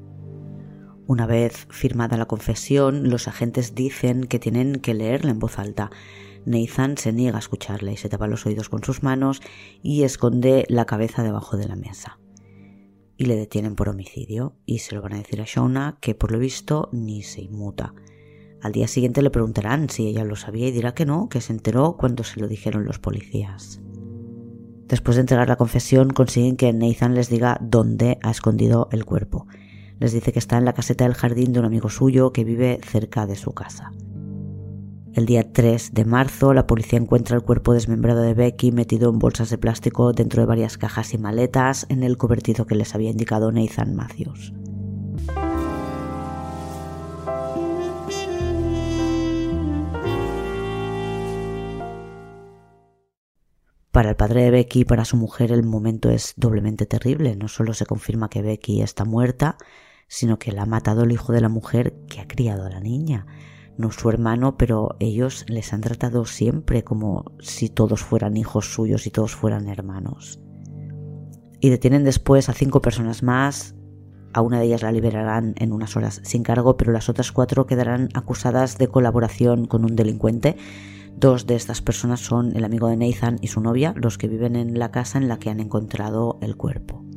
Una 1.09 1.25
vez 1.25 1.67
firmada 1.71 2.19
la 2.19 2.27
confesión, 2.27 3.09
los 3.09 3.29
agentes 3.29 3.75
dicen 3.75 4.25
que 4.25 4.39
tienen 4.39 4.75
que 4.75 4.93
leerla 4.93 5.31
en 5.31 5.39
voz 5.39 5.59
alta. 5.59 5.91
Nathan 6.45 6.99
se 6.99 7.15
niega 7.15 7.39
a 7.39 7.41
escucharla 7.41 7.93
y 7.93 7.97
se 7.97 8.11
tapa 8.11 8.27
los 8.27 8.45
oídos 8.45 8.69
con 8.69 8.85
sus 8.85 9.03
manos 9.03 9.41
y 9.83 10.03
esconde 10.03 10.67
la 10.69 10.85
cabeza 10.85 11.23
debajo 11.23 11.57
de 11.57 11.67
la 11.67 11.77
mesa. 11.77 12.19
Y 13.17 13.25
le 13.25 13.37
detienen 13.37 13.75
por 13.75 13.89
homicidio 13.89 14.59
y 14.67 14.81
se 14.81 14.95
lo 14.95 15.01
van 15.01 15.15
a 15.15 15.17
decir 15.17 15.41
a 15.41 15.47
Shauna 15.47 15.97
que 16.03 16.15
por 16.15 16.31
lo 16.31 16.39
visto 16.39 16.91
ni 16.93 17.23
se 17.23 17.41
inmuta. 17.41 17.95
Al 18.61 18.73
día 18.73 18.87
siguiente 18.87 19.23
le 19.23 19.31
preguntarán 19.31 19.89
si 19.89 20.09
ella 20.09 20.25
lo 20.25 20.37
sabía 20.37 20.69
y 20.69 20.73
dirá 20.73 20.93
que 20.93 21.07
no, 21.07 21.31
que 21.31 21.41
se 21.41 21.55
enteró 21.55 21.97
cuando 21.97 22.23
se 22.23 22.39
lo 22.39 22.49
dijeron 22.49 22.85
los 22.85 22.99
policías. 22.99 23.81
Después 24.89 25.17
de 25.17 25.23
entregar 25.23 25.49
la 25.49 25.57
confesión 25.57 26.11
consiguen 26.11 26.59
que 26.59 26.71
Nathan 26.75 27.15
les 27.15 27.31
diga 27.31 27.57
dónde 27.63 28.19
ha 28.23 28.31
escondido 28.31 28.91
el 28.93 29.07
cuerpo 29.07 29.47
les 30.01 30.13
dice 30.13 30.33
que 30.33 30.39
está 30.39 30.59
en 30.59 30.65
la 30.65 30.73
caseta 30.73 31.05
del 31.05 31.15
jardín 31.15 31.53
de 31.53 31.61
un 31.61 31.67
amigo 31.67 31.89
suyo 31.89 32.33
que 32.33 32.45
vive 32.45 32.81
cerca 32.85 33.27
de 33.27 33.37
su 33.37 33.53
casa. 33.53 33.93
El 35.15 35.27
día 35.27 35.53
3 35.53 35.95
de 35.95 36.05
marzo, 36.05 36.55
la 36.55 36.67
policía 36.67 36.99
encuentra 36.99 37.35
el 37.35 37.43
cuerpo 37.43 37.75
desmembrado 37.75 38.23
de 38.23 38.35
Becky 38.35 38.71
metido 38.71 39.11
en 39.11 39.19
bolsas 39.19 39.51
de 39.51 39.59
plástico 39.59 40.13
dentro 40.13 40.43
de 40.43 40.47
varias 40.47 40.79
cajas 40.79 41.13
y 41.15 41.19
maletas 41.19 41.87
en 41.89 42.05
el 42.05 42.17
cobertizo 42.17 42.67
que 42.67 42.77
les 42.77 42.95
había 42.95 43.11
indicado 43.11 43.51
Nathan 43.51 43.97
Matthews. 43.97 44.53
Para 53.91 54.11
el 54.11 54.17
padre 54.17 54.43
de 54.45 54.53
Becky 54.53 54.83
y 54.83 54.85
para 54.85 55.05
su 55.05 55.17
mujer 55.17 55.51
el 55.51 55.65
momento 55.65 56.11
es 56.11 56.35
doblemente 56.37 56.87
terrible. 56.87 57.35
No 57.35 57.49
solo 57.49 57.75
se 57.75 57.85
confirma 57.85 58.31
que 58.31 58.43
Becky 58.43 58.81
está 58.81 59.05
muerta, 59.05 59.57
sino 60.09 60.39
que 60.39 60.53
la 60.53 60.63
ha 60.63 60.67
matado 60.67 61.05
el 61.05 61.13
hijo 61.13 61.33
de 61.33 61.41
la 61.41 61.49
mujer 61.49 61.95
que 62.09 62.21
ha 62.21 62.27
criado 62.27 62.65
a 62.65 62.71
la 62.71 62.81
niña. 62.81 63.27
No 63.77 63.93
su 63.93 64.09
hermano, 64.09 64.57
pero 64.57 64.97
ellos 64.99 65.45
les 65.49 65.73
han 65.73 65.83
tratado 65.83 66.25
siempre 66.25 66.83
como 66.83 67.37
si 67.39 67.69
todos 67.69 68.03
fueran 68.03 68.37
hijos 68.37 68.73
suyos 68.73 69.07
y 69.07 69.11
todos 69.11 69.37
fueran 69.37 69.69
hermanos. 69.69 70.41
Y 71.61 71.71
detienen 71.71 72.05
después 72.05 72.49
a 72.49 72.55
cinco 72.55 72.81
personas 72.81 73.23
más. 73.23 73.75
A 74.33 74.41
una 74.41 74.59
de 74.59 74.67
ellas 74.67 74.83
la 74.83 74.93
liberarán 74.93 75.55
en 75.59 75.73
unas 75.73 75.97
horas 75.97 76.21
sin 76.25 76.43
cargo, 76.43 76.77
pero 76.77 76.93
las 76.93 77.09
otras 77.09 77.33
cuatro 77.33 77.67
quedarán 77.67 78.09
acusadas 78.15 78.79
de 78.79 78.89
colaboración 78.89 79.67
con 79.67 79.85
un 79.85 79.95
delincuente. 79.95 80.57
Dos 81.17 81.47
de 81.47 81.57
estas 81.57 81.83
personas 81.83 82.21
son 82.21 82.57
el 82.57 82.65
amigo 82.65 82.89
de 82.89 82.97
Nathan 82.97 83.39
y 83.41 83.49
su 83.49 83.61
novia, 83.61 83.95
los 83.97 84.19
que 84.19 84.29
viven 84.29 84.55
en 84.55 84.79
la 84.79 84.91
casa 84.91 85.19
en 85.19 85.29
la 85.29 85.39
que 85.39 85.51
han 85.51 85.61
encontrado 85.61 86.39
el 86.43 86.57
cuerpo. 86.57 87.08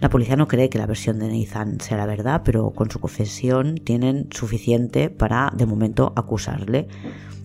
La 0.00 0.08
policía 0.08 0.36
no 0.36 0.48
cree 0.48 0.70
que 0.70 0.78
la 0.78 0.86
versión 0.86 1.18
de 1.18 1.28
Nathan 1.28 1.78
sea 1.78 1.98
la 1.98 2.06
verdad, 2.06 2.40
pero 2.42 2.70
con 2.70 2.90
su 2.90 3.00
confesión 3.00 3.74
tienen 3.74 4.28
suficiente 4.30 5.10
para, 5.10 5.52
de 5.54 5.66
momento, 5.66 6.14
acusarle. 6.16 6.88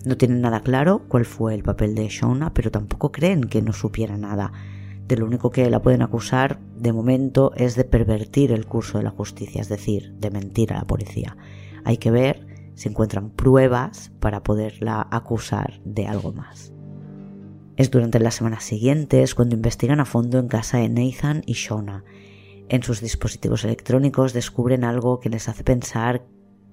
No 0.06 0.16
tienen 0.16 0.40
nada 0.40 0.60
claro 0.60 1.02
cuál 1.06 1.26
fue 1.26 1.54
el 1.54 1.62
papel 1.62 1.94
de 1.94 2.08
Shona, 2.08 2.54
pero 2.54 2.70
tampoco 2.70 3.12
creen 3.12 3.42
que 3.42 3.60
no 3.60 3.74
supiera 3.74 4.16
nada. 4.16 4.52
De 5.06 5.18
lo 5.18 5.26
único 5.26 5.50
que 5.50 5.68
la 5.68 5.82
pueden 5.82 6.00
acusar, 6.00 6.58
de 6.78 6.94
momento, 6.94 7.52
es 7.56 7.76
de 7.76 7.84
pervertir 7.84 8.52
el 8.52 8.64
curso 8.64 8.96
de 8.96 9.04
la 9.04 9.10
justicia, 9.10 9.60
es 9.60 9.68
decir, 9.68 10.14
de 10.14 10.30
mentir 10.30 10.72
a 10.72 10.78
la 10.78 10.86
policía. 10.86 11.36
Hay 11.84 11.98
que 11.98 12.10
ver 12.10 12.46
si 12.74 12.88
encuentran 12.88 13.28
pruebas 13.28 14.12
para 14.18 14.42
poderla 14.42 15.06
acusar 15.10 15.78
de 15.84 16.06
algo 16.06 16.32
más. 16.32 16.72
Es 17.76 17.90
durante 17.90 18.18
las 18.18 18.36
semanas 18.36 18.64
siguientes 18.64 19.34
cuando 19.34 19.56
investigan 19.56 20.00
a 20.00 20.06
fondo 20.06 20.38
en 20.38 20.48
casa 20.48 20.78
de 20.78 20.88
Nathan 20.88 21.42
y 21.44 21.52
Shona 21.52 22.04
en 22.68 22.82
sus 22.82 23.00
dispositivos 23.00 23.64
electrónicos 23.64 24.32
descubren 24.32 24.84
algo 24.84 25.20
que 25.20 25.30
les 25.30 25.48
hace 25.48 25.64
pensar 25.64 26.26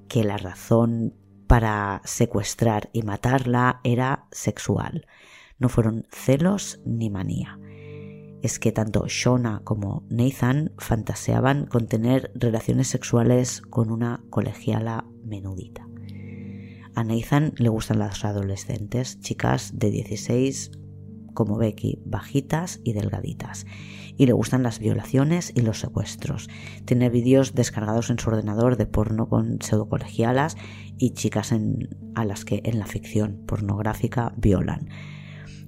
que 0.08 0.24
la 0.24 0.38
razón 0.38 1.16
para 1.48 2.02
secuestrar 2.04 2.90
y 2.94 3.04
matarla 3.04 3.80
era 3.84 4.28
sexual. 4.32 5.06
No 5.60 5.70
fueron 5.70 6.08
celos 6.12 6.80
ni 6.86 7.10
manía. 7.10 7.60
Es 8.42 8.60
que 8.60 8.72
tanto 8.72 9.06
Shona 9.08 9.62
como 9.64 10.04
Nathan 10.10 10.74
fantaseaban 10.78 11.68
con 11.68 11.88
tener 11.88 12.32
relaciones 12.36 12.88
sexuales 12.88 13.62
con 13.62 13.92
una 13.92 14.24
colegiala 14.30 15.06
menudita. 15.24 15.88
A 16.96 17.04
Nathan 17.04 17.54
le 17.58 17.70
gustan 17.70 18.00
las 18.00 18.26
adolescentes, 18.26 19.20
chicas 19.20 19.72
de 19.80 19.92
16 19.92 20.72
como 21.34 21.58
Becky, 21.58 22.02
bajitas 22.06 22.80
y 22.84 22.94
delgaditas. 22.94 23.66
Y 24.16 24.26
le 24.26 24.34
gustan 24.34 24.64
las 24.64 24.80
violaciones 24.80 25.52
y 25.56 25.62
los 25.62 25.80
secuestros. 25.80 26.50
Tiene 26.86 27.10
vídeos 27.10 27.56
descargados 27.56 28.10
en 28.10 28.20
su 28.20 28.30
ordenador 28.30 28.78
de 28.78 28.86
porno 28.86 29.28
con 29.28 29.62
pseudocolegialas 29.62 30.56
y 30.98 31.12
chicas 31.12 31.54
a 32.16 32.26
las 32.26 32.46
que 32.46 32.62
en 32.64 32.80
la 32.80 32.86
ficción 32.86 33.44
pornográfica 33.46 34.34
violan 34.38 34.90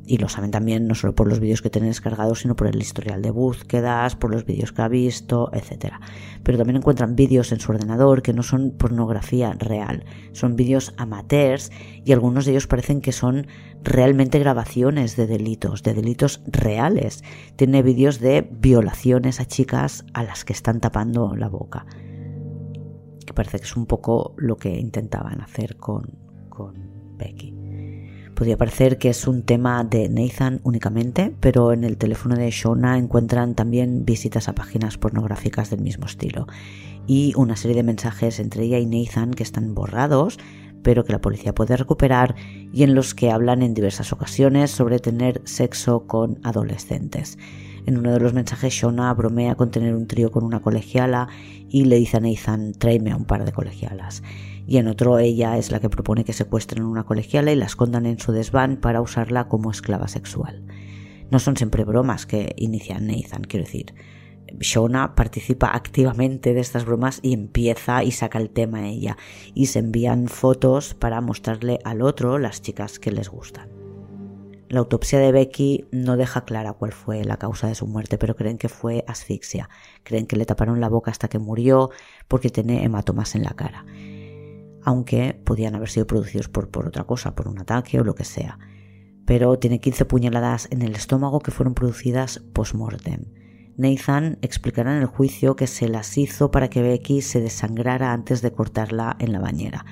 y 0.08 0.18
lo 0.18 0.30
saben 0.30 0.52
también 0.52 0.88
no 0.88 0.96
solo 0.96 1.16
por 1.16 1.28
los 1.28 1.40
vídeos 1.40 1.62
que 1.62 1.70
tienen 1.70 1.90
descargados, 1.90 2.42
sino 2.42 2.56
por 2.56 2.68
el 2.68 2.80
historial 2.80 3.22
de 3.22 3.32
búsquedas, 3.32 4.16
por 4.16 4.32
los 4.32 4.46
vídeos 4.46 4.72
que 4.72 4.82
ha 4.82 4.88
visto, 4.88 5.50
etc. 5.54 5.96
Pero 6.44 6.58
también 6.58 6.78
encuentran 6.78 7.16
vídeos 7.16 7.52
en 7.52 7.60
su 7.60 7.72
ordenador 7.72 8.22
que 8.22 8.34
no 8.34 8.44
son 8.44 8.72
pornografía 8.72 9.54
real, 9.54 10.06
son 10.32 10.56
vídeos 10.56 10.94
amateurs 10.98 11.72
y 12.04 12.12
algunos 12.12 12.46
de 12.46 12.52
ellos 12.52 12.68
parecen 12.68 13.02
que 13.02 13.12
son 13.12 13.48
realmente 13.84 14.40
grabaciones 14.40 15.16
de 15.16 15.28
delitos, 15.28 15.84
de 15.84 15.94
delitos 15.94 16.42
reales. 16.46 17.24
Tiene 17.56 17.82
vídeos 17.82 18.20
de 18.20 18.48
violaciones 18.52 19.40
a 19.40 19.46
chicas 19.46 20.06
a 20.14 20.24
las 20.24 20.46
que 20.46 20.54
están 20.54 20.80
tapando 20.80 21.36
la 21.36 21.50
boca. 21.50 21.86
Que 23.26 23.34
parece 23.34 23.58
que 23.58 23.66
es 23.66 23.76
un 23.76 23.88
poco 23.88 24.36
lo 24.38 24.58
que 24.58 24.80
intentaban 24.80 25.42
hacer 25.42 25.78
con, 25.78 26.20
con 26.50 27.18
Becky. 27.18 27.65
Podría 28.36 28.58
parecer 28.58 28.98
que 28.98 29.08
es 29.08 29.28
un 29.28 29.44
tema 29.44 29.82
de 29.86 30.10
Nathan 30.10 30.60
únicamente, 30.64 31.34
pero 31.40 31.72
en 31.72 31.86
el 31.86 31.96
teléfono 31.96 32.36
de 32.36 32.52
Shona 32.52 32.98
encuentran 32.98 33.56
también 33.56 34.04
visitas 34.04 34.50
a 34.50 34.56
páginas 34.56 34.98
pornográficas 34.98 35.70
del 35.70 35.80
mismo 35.80 36.06
estilo 36.06 36.46
y 37.08 37.32
una 37.38 37.56
serie 37.56 37.78
de 37.78 37.84
mensajes 37.84 38.42
entre 38.42 38.66
ella 38.66 38.78
y 38.78 38.88
Nathan 38.88 39.34
que 39.34 39.44
están 39.44 39.74
borrados, 39.74 40.38
pero 40.84 41.06
que 41.06 41.14
la 41.14 41.22
policía 41.22 41.56
puede 41.56 41.78
recuperar 41.78 42.36
y 42.74 42.84
en 42.84 42.94
los 42.94 43.16
que 43.16 43.32
hablan 43.32 43.62
en 43.62 43.74
diversas 43.74 44.12
ocasiones 44.12 44.70
sobre 44.70 45.00
tener 45.00 45.42
sexo 45.46 46.06
con 46.06 46.38
adolescentes. 46.44 47.38
En 47.86 47.98
uno 47.98 48.12
de 48.12 48.20
los 48.20 48.34
mensajes 48.34 48.74
Shona 48.74 49.14
bromea 49.14 49.56
con 49.56 49.72
tener 49.72 49.96
un 49.96 50.08
trío 50.08 50.30
con 50.32 50.44
una 50.44 50.62
colegiala 50.62 51.30
y 51.70 51.86
le 51.86 51.96
dice 51.96 52.18
a 52.18 52.20
Nathan 52.20 52.74
tráeme 52.74 53.12
a 53.12 53.16
un 53.16 53.26
par 53.26 53.46
de 53.46 53.54
colegialas 53.54 54.24
y 54.68 54.78
en 54.78 54.88
otro 54.88 55.20
ella 55.20 55.58
es 55.58 55.72
la 55.72 55.80
que 55.80 55.90
propone 55.90 56.24
que 56.24 56.34
secuestren 56.34 56.84
a 56.84 56.88
una 56.88 57.06
colegiala 57.06 57.52
y 57.52 57.56
la 57.56 57.66
escondan 57.66 58.06
en 58.06 58.20
su 58.20 58.32
desván 58.32 58.78
para 58.78 59.02
usarla 59.02 59.48
como 59.48 59.72
esclava 59.72 60.08
sexual. 60.08 60.64
No 61.32 61.40
son 61.40 61.58
siempre 61.58 61.84
bromas 61.84 62.26
que 62.26 62.54
inicia 62.58 63.00
Nathan, 63.00 63.44
quiero 63.44 63.66
decir. 63.66 63.94
Shona 64.60 65.16
participa 65.16 65.76
activamente 65.76 66.54
de 66.54 66.62
estas 66.62 66.86
bromas 66.86 67.20
y 67.22 67.34
empieza 67.34 68.04
y 68.04 68.12
saca 68.12 68.40
el 68.40 68.52
tema 68.52 68.80
a 68.80 68.88
ella 68.88 69.18
y 69.54 69.68
se 69.68 69.80
envían 69.80 70.28
fotos 70.28 70.94
para 70.94 71.20
mostrarle 71.20 71.80
al 71.84 72.02
otro 72.02 72.38
las 72.38 72.62
chicas 72.62 73.00
que 73.00 73.12
les 73.12 73.30
gustan. 73.30 73.70
La 74.70 74.80
autopsia 74.80 75.20
de 75.20 75.32
Becky 75.32 75.86
no 75.92 76.18
deja 76.18 76.46
clara 76.46 76.74
cuál 76.74 76.92
fue 76.92 77.24
la 77.24 77.38
causa 77.38 77.68
de 77.68 77.76
su 77.76 77.86
muerte, 77.86 78.18
pero 78.18 78.36
creen 78.36 78.58
que 78.58 78.70
fue 78.70 79.04
asfixia. 79.08 79.70
Creen 80.04 80.26
que 80.26 80.36
le 80.36 80.46
taparon 80.46 80.82
la 80.82 80.90
boca 80.90 81.12
hasta 81.12 81.28
que 81.28 81.38
murió 81.38 81.92
porque 82.28 82.50
tiene 82.50 82.84
hematomas 82.84 83.36
en 83.36 83.44
la 83.44 83.52
cara 83.52 83.86
aunque 84.86 85.42
podían 85.44 85.76
haber 85.76 85.90
sido 85.90 86.08
producidos 86.08 86.48
por, 86.48 86.70
por 86.70 86.88
otra 86.88 87.04
cosa, 87.04 87.36
por 87.36 87.48
un 87.48 87.60
ataque 87.60 88.00
o 88.00 88.04
lo 88.04 88.16
que 88.16 88.24
sea. 88.24 88.60
Pero 89.26 89.58
tiene 89.58 89.80
15 89.80 90.06
puñaladas 90.06 90.68
en 90.72 90.84
el 90.84 90.96
estómago 90.96 91.40
que 91.40 91.52
fueron 91.52 91.74
producidas 91.74 92.40
post-mortem. 92.54 93.26
Nathan 93.78 94.38
explicará 94.42 94.96
en 94.96 95.02
el 95.02 95.08
juicio 95.08 95.56
que 95.56 95.68
se 95.68 95.90
las 95.90 96.18
hizo 96.18 96.52
para 96.52 96.70
que 96.70 96.82
Becky 96.82 97.22
se 97.22 97.42
desangrara 97.42 98.14
antes 98.14 98.42
de 98.42 98.54
cortarla 98.54 99.18
en 99.20 99.34
la 99.34 99.40
bañera. 99.40 99.86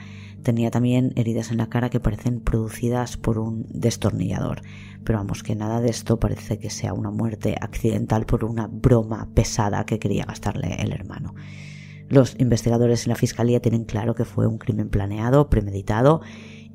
Tenía 0.43 0.71
también 0.71 1.13
heridas 1.15 1.51
en 1.51 1.57
la 1.57 1.69
cara 1.69 1.89
que 1.89 1.99
parecen 1.99 2.39
producidas 2.41 3.17
por 3.17 3.39
un 3.39 3.65
destornillador. 3.69 4.61
Pero 5.03 5.19
vamos, 5.19 5.41
que 5.41 5.55
nada 5.55 5.81
de 5.81 5.89
esto 5.89 6.19
parece 6.19 6.59
que 6.59 6.69
sea 6.69 6.93
una 6.93 7.11
muerte 7.11 7.55
accidental 7.59 8.25
por 8.25 8.45
una 8.45 8.67
broma 8.67 9.29
pesada 9.33 9.85
que 9.85 9.99
quería 9.99 10.25
gastarle 10.25 10.75
el 10.81 10.91
hermano. 10.91 11.33
Los 12.09 12.35
investigadores 12.39 13.05
en 13.05 13.09
la 13.09 13.15
fiscalía 13.15 13.61
tienen 13.61 13.85
claro 13.85 14.15
que 14.15 14.25
fue 14.25 14.47
un 14.47 14.57
crimen 14.57 14.89
planeado, 14.89 15.49
premeditado 15.49 16.21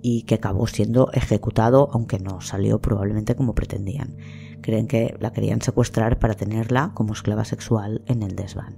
y 0.00 0.22
que 0.22 0.36
acabó 0.36 0.66
siendo 0.66 1.10
ejecutado, 1.12 1.88
aunque 1.92 2.18
no 2.18 2.40
salió 2.40 2.80
probablemente 2.80 3.34
como 3.34 3.54
pretendían. 3.54 4.16
Creen 4.60 4.86
que 4.86 5.16
la 5.20 5.32
querían 5.32 5.60
secuestrar 5.60 6.18
para 6.18 6.34
tenerla 6.34 6.92
como 6.94 7.12
esclava 7.12 7.44
sexual 7.44 8.02
en 8.06 8.22
el 8.22 8.36
desván. 8.36 8.76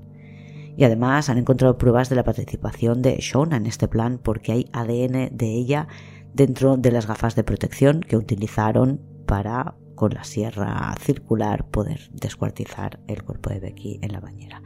Y 0.76 0.84
además 0.84 1.28
han 1.28 1.38
encontrado 1.38 1.78
pruebas 1.78 2.08
de 2.08 2.16
la 2.16 2.24
participación 2.24 3.02
de 3.02 3.16
Shona 3.18 3.56
en 3.56 3.66
este 3.66 3.88
plan 3.88 4.18
porque 4.22 4.52
hay 4.52 4.66
ADN 4.72 5.36
de 5.36 5.52
ella 5.52 5.88
dentro 6.32 6.76
de 6.76 6.92
las 6.92 7.06
gafas 7.06 7.34
de 7.34 7.44
protección 7.44 8.00
que 8.00 8.16
utilizaron 8.16 9.00
para 9.26 9.76
con 9.94 10.14
la 10.14 10.24
sierra 10.24 10.94
circular 11.00 11.66
poder 11.68 12.08
descuartizar 12.12 13.00
el 13.06 13.22
cuerpo 13.22 13.50
de 13.50 13.60
Becky 13.60 13.98
en 14.00 14.12
la 14.12 14.20
bañera 14.20 14.62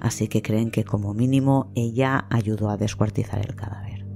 así 0.00 0.28
que 0.28 0.42
creen 0.42 0.70
que 0.70 0.84
como 0.84 1.14
mínimo 1.14 1.70
ella 1.74 2.26
ayudó 2.30 2.70
a 2.70 2.76
descuartizar 2.76 3.40
el 3.40 3.54
cadáver. 3.54 4.06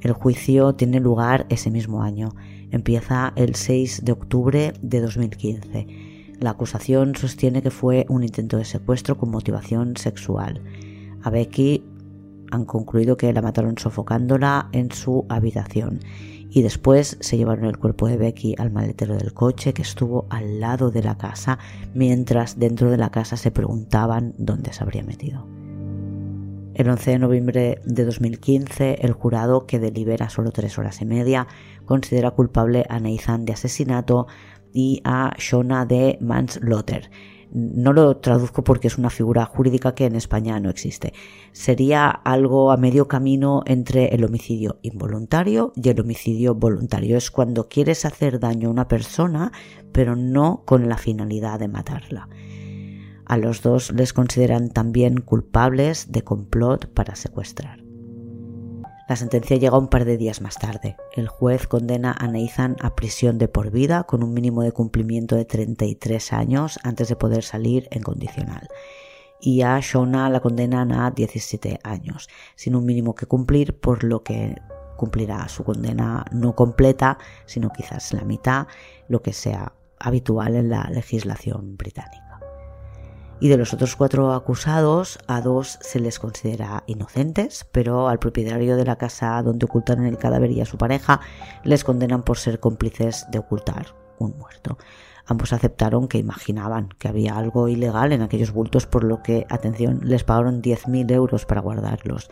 El 0.00 0.12
juicio 0.12 0.74
tiene 0.74 1.00
lugar 1.00 1.46
ese 1.50 1.70
mismo 1.70 2.02
año, 2.02 2.30
empieza 2.70 3.32
el 3.36 3.54
6 3.54 4.04
de 4.04 4.12
octubre 4.12 4.72
de 4.80 5.00
2015. 5.00 5.86
La 6.40 6.50
acusación 6.50 7.14
sostiene 7.16 7.60
que 7.60 7.70
fue 7.70 8.06
un 8.08 8.22
intento 8.22 8.56
de 8.56 8.64
secuestro 8.64 9.18
con 9.18 9.30
motivación 9.30 9.96
sexual. 9.98 10.62
A 11.22 11.28
Becky 11.28 11.84
han 12.50 12.64
concluido 12.64 13.16
que 13.18 13.32
la 13.32 13.42
mataron 13.42 13.76
sofocándola 13.76 14.70
en 14.72 14.90
su 14.90 15.26
habitación 15.28 16.00
y 16.50 16.62
después 16.62 17.16
se 17.20 17.36
llevaron 17.36 17.64
el 17.64 17.78
cuerpo 17.78 18.08
de 18.08 18.16
Becky 18.16 18.54
al 18.58 18.70
maletero 18.70 19.16
del 19.16 19.32
coche 19.32 19.72
que 19.72 19.82
estuvo 19.82 20.26
al 20.30 20.60
lado 20.60 20.90
de 20.90 21.02
la 21.02 21.16
casa 21.16 21.58
mientras 21.94 22.58
dentro 22.58 22.90
de 22.90 22.96
la 22.96 23.10
casa 23.10 23.36
se 23.36 23.50
preguntaban 23.50 24.34
dónde 24.36 24.72
se 24.72 24.82
habría 24.82 25.02
metido. 25.02 25.46
El 26.74 26.88
11 26.88 27.10
de 27.10 27.18
noviembre 27.18 27.80
de 27.84 28.04
2015, 28.04 28.98
el 29.02 29.12
jurado, 29.12 29.66
que 29.66 29.78
delibera 29.78 30.30
solo 30.30 30.50
tres 30.50 30.78
horas 30.78 31.00
y 31.02 31.04
media, 31.04 31.46
considera 31.84 32.30
culpable 32.30 32.86
a 32.88 33.00
Nathan 33.00 33.44
de 33.44 33.52
asesinato 33.52 34.26
y 34.72 35.02
a 35.04 35.34
Shona 35.36 35.84
de 35.84 36.16
manslaughter, 36.20 37.10
no 37.52 37.92
lo 37.92 38.16
traduzco 38.18 38.62
porque 38.64 38.88
es 38.88 38.98
una 38.98 39.10
figura 39.10 39.44
jurídica 39.44 39.94
que 39.94 40.06
en 40.06 40.16
España 40.16 40.58
no 40.60 40.70
existe. 40.70 41.12
Sería 41.52 42.08
algo 42.08 42.70
a 42.70 42.76
medio 42.76 43.08
camino 43.08 43.62
entre 43.66 44.14
el 44.14 44.24
homicidio 44.24 44.78
involuntario 44.82 45.72
y 45.74 45.88
el 45.88 46.00
homicidio 46.00 46.54
voluntario. 46.54 47.16
Es 47.16 47.30
cuando 47.30 47.68
quieres 47.68 48.04
hacer 48.04 48.40
daño 48.40 48.68
a 48.68 48.72
una 48.72 48.88
persona, 48.88 49.52
pero 49.92 50.16
no 50.16 50.62
con 50.64 50.88
la 50.88 50.96
finalidad 50.96 51.58
de 51.58 51.68
matarla. 51.68 52.28
A 53.24 53.36
los 53.36 53.62
dos 53.62 53.92
les 53.92 54.12
consideran 54.12 54.70
también 54.70 55.20
culpables 55.20 56.10
de 56.10 56.22
complot 56.22 56.86
para 56.86 57.14
secuestrar. 57.14 57.79
La 59.10 59.16
sentencia 59.16 59.56
llega 59.56 59.76
un 59.76 59.88
par 59.88 60.04
de 60.04 60.16
días 60.16 60.40
más 60.40 60.56
tarde. 60.56 60.96
El 61.10 61.26
juez 61.26 61.66
condena 61.66 62.14
a 62.16 62.28
Nathan 62.28 62.76
a 62.80 62.94
prisión 62.94 63.38
de 63.38 63.48
por 63.48 63.72
vida 63.72 64.04
con 64.04 64.22
un 64.22 64.32
mínimo 64.32 64.62
de 64.62 64.70
cumplimiento 64.70 65.34
de 65.34 65.44
33 65.44 66.32
años 66.32 66.78
antes 66.84 67.08
de 67.08 67.16
poder 67.16 67.42
salir 67.42 67.88
en 67.90 68.04
condicional. 68.04 68.68
Y 69.40 69.62
a 69.62 69.80
Shona 69.80 70.30
la 70.30 70.38
condenan 70.38 70.92
a 70.92 71.10
17 71.10 71.80
años, 71.82 72.28
sin 72.54 72.76
un 72.76 72.86
mínimo 72.86 73.16
que 73.16 73.26
cumplir, 73.26 73.80
por 73.80 74.04
lo 74.04 74.22
que 74.22 74.54
cumplirá 74.96 75.48
su 75.48 75.64
condena 75.64 76.24
no 76.30 76.54
completa, 76.54 77.18
sino 77.46 77.70
quizás 77.70 78.12
la 78.12 78.22
mitad, 78.22 78.68
lo 79.08 79.22
que 79.22 79.32
sea 79.32 79.72
habitual 79.98 80.54
en 80.54 80.70
la 80.70 80.84
legislación 80.84 81.76
británica. 81.76 82.29
Y 83.40 83.48
de 83.48 83.56
los 83.56 83.72
otros 83.72 83.96
cuatro 83.96 84.34
acusados, 84.34 85.18
a 85.26 85.40
dos 85.40 85.78
se 85.80 85.98
les 85.98 86.18
considera 86.18 86.84
inocentes, 86.86 87.66
pero 87.72 88.08
al 88.08 88.18
propietario 88.18 88.76
de 88.76 88.84
la 88.84 88.96
casa 88.96 89.42
donde 89.42 89.64
ocultaron 89.64 90.04
el 90.04 90.18
cadáver 90.18 90.50
y 90.50 90.60
a 90.60 90.66
su 90.66 90.76
pareja 90.76 91.20
les 91.64 91.82
condenan 91.82 92.22
por 92.22 92.36
ser 92.36 92.60
cómplices 92.60 93.26
de 93.30 93.38
ocultar 93.38 93.94
un 94.18 94.36
muerto. 94.36 94.76
Ambos 95.24 95.54
aceptaron 95.54 96.06
que 96.06 96.18
imaginaban 96.18 96.90
que 96.98 97.08
había 97.08 97.38
algo 97.38 97.68
ilegal 97.68 98.12
en 98.12 98.20
aquellos 98.20 98.52
bultos, 98.52 98.86
por 98.86 99.04
lo 99.04 99.22
que, 99.22 99.46
atención, 99.48 100.00
les 100.04 100.22
pagaron 100.22 100.60
10.000 100.60 101.10
euros 101.10 101.46
para 101.46 101.62
guardarlos, 101.62 102.28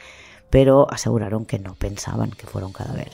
pero 0.51 0.91
aseguraron 0.91 1.47
que 1.47 1.59
no 1.59 1.75
pensaban 1.75 2.33
que 2.33 2.47
fuera 2.47 2.67
un 2.67 2.73
cadáver. 2.75 3.13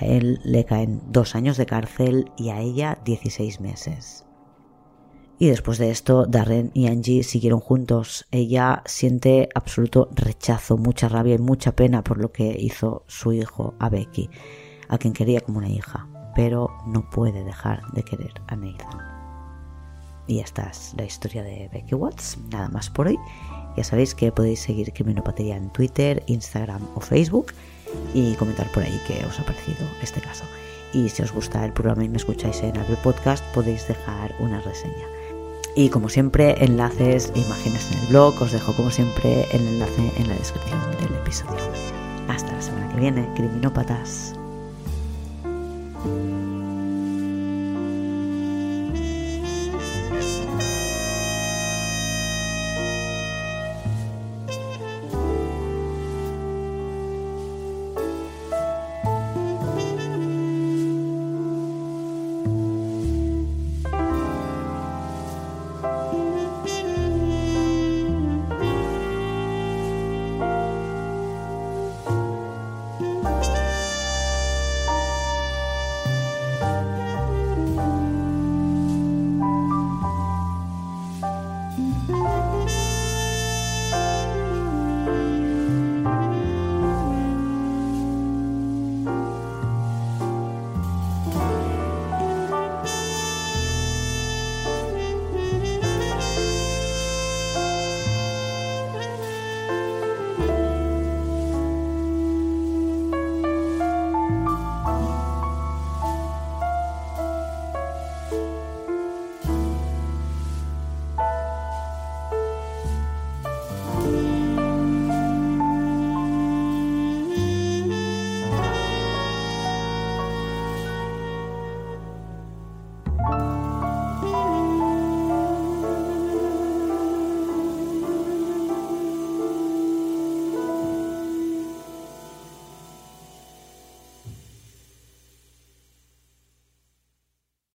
A 0.00 0.04
él 0.06 0.40
le 0.42 0.64
caen 0.64 1.02
dos 1.06 1.36
años 1.36 1.56
de 1.56 1.66
cárcel 1.66 2.32
y 2.36 2.48
a 2.48 2.60
ella 2.60 2.98
16 3.04 3.60
meses. 3.60 4.24
Y 5.42 5.48
después 5.48 5.78
de 5.78 5.90
esto, 5.90 6.24
Darren 6.26 6.70
y 6.72 6.86
Angie 6.86 7.24
siguieron 7.24 7.58
juntos. 7.58 8.28
Ella 8.30 8.84
siente 8.86 9.48
absoluto 9.56 10.08
rechazo, 10.12 10.76
mucha 10.76 11.08
rabia 11.08 11.34
y 11.34 11.38
mucha 11.38 11.74
pena 11.74 12.04
por 12.04 12.18
lo 12.18 12.30
que 12.30 12.56
hizo 12.56 13.02
su 13.08 13.32
hijo 13.32 13.74
a 13.80 13.88
Becky, 13.88 14.30
a 14.88 14.98
quien 14.98 15.12
quería 15.12 15.40
como 15.40 15.58
una 15.58 15.68
hija, 15.68 16.06
pero 16.36 16.70
no 16.86 17.10
puede 17.10 17.42
dejar 17.42 17.82
de 17.92 18.04
querer 18.04 18.34
a 18.46 18.54
Nathan. 18.54 19.00
Y 20.28 20.38
esta 20.38 20.70
es 20.70 20.94
la 20.96 21.06
historia 21.06 21.42
de 21.42 21.68
Becky 21.72 21.96
Watts. 21.96 22.38
Nada 22.52 22.68
más 22.68 22.88
por 22.88 23.08
hoy. 23.08 23.18
Ya 23.76 23.82
sabéis 23.82 24.14
que 24.14 24.30
podéis 24.30 24.60
seguir 24.60 24.92
Criminopatía 24.92 25.56
en 25.56 25.72
Twitter, 25.72 26.22
Instagram 26.28 26.86
o 26.94 27.00
Facebook 27.00 27.46
y 28.14 28.34
comentar 28.34 28.70
por 28.70 28.84
ahí 28.84 29.00
qué 29.08 29.26
os 29.26 29.40
ha 29.40 29.44
parecido 29.44 29.88
este 30.02 30.20
caso. 30.20 30.44
Y 30.92 31.08
si 31.08 31.20
os 31.20 31.32
gusta 31.32 31.64
el 31.64 31.72
programa 31.72 32.04
y 32.04 32.08
me 32.08 32.18
escucháis 32.18 32.62
en 32.62 32.78
Apple 32.78 32.98
Podcast, 33.02 33.44
podéis 33.52 33.88
dejar 33.88 34.32
una 34.38 34.60
reseña. 34.60 35.21
Y 35.74 35.88
como 35.88 36.08
siempre, 36.08 36.62
enlaces 36.62 37.32
e 37.34 37.40
imágenes 37.40 37.90
en 37.90 37.98
el 38.00 38.06
blog. 38.08 38.40
Os 38.42 38.52
dejo 38.52 38.74
como 38.74 38.90
siempre 38.90 39.46
el 39.52 39.66
enlace 39.66 40.12
en 40.18 40.28
la 40.28 40.34
descripción 40.34 40.80
del 41.00 41.14
episodio. 41.16 41.58
Hasta 42.28 42.52
la 42.52 42.62
semana 42.62 42.88
que 42.92 43.00
viene, 43.00 43.28
criminópatas. 43.34 44.34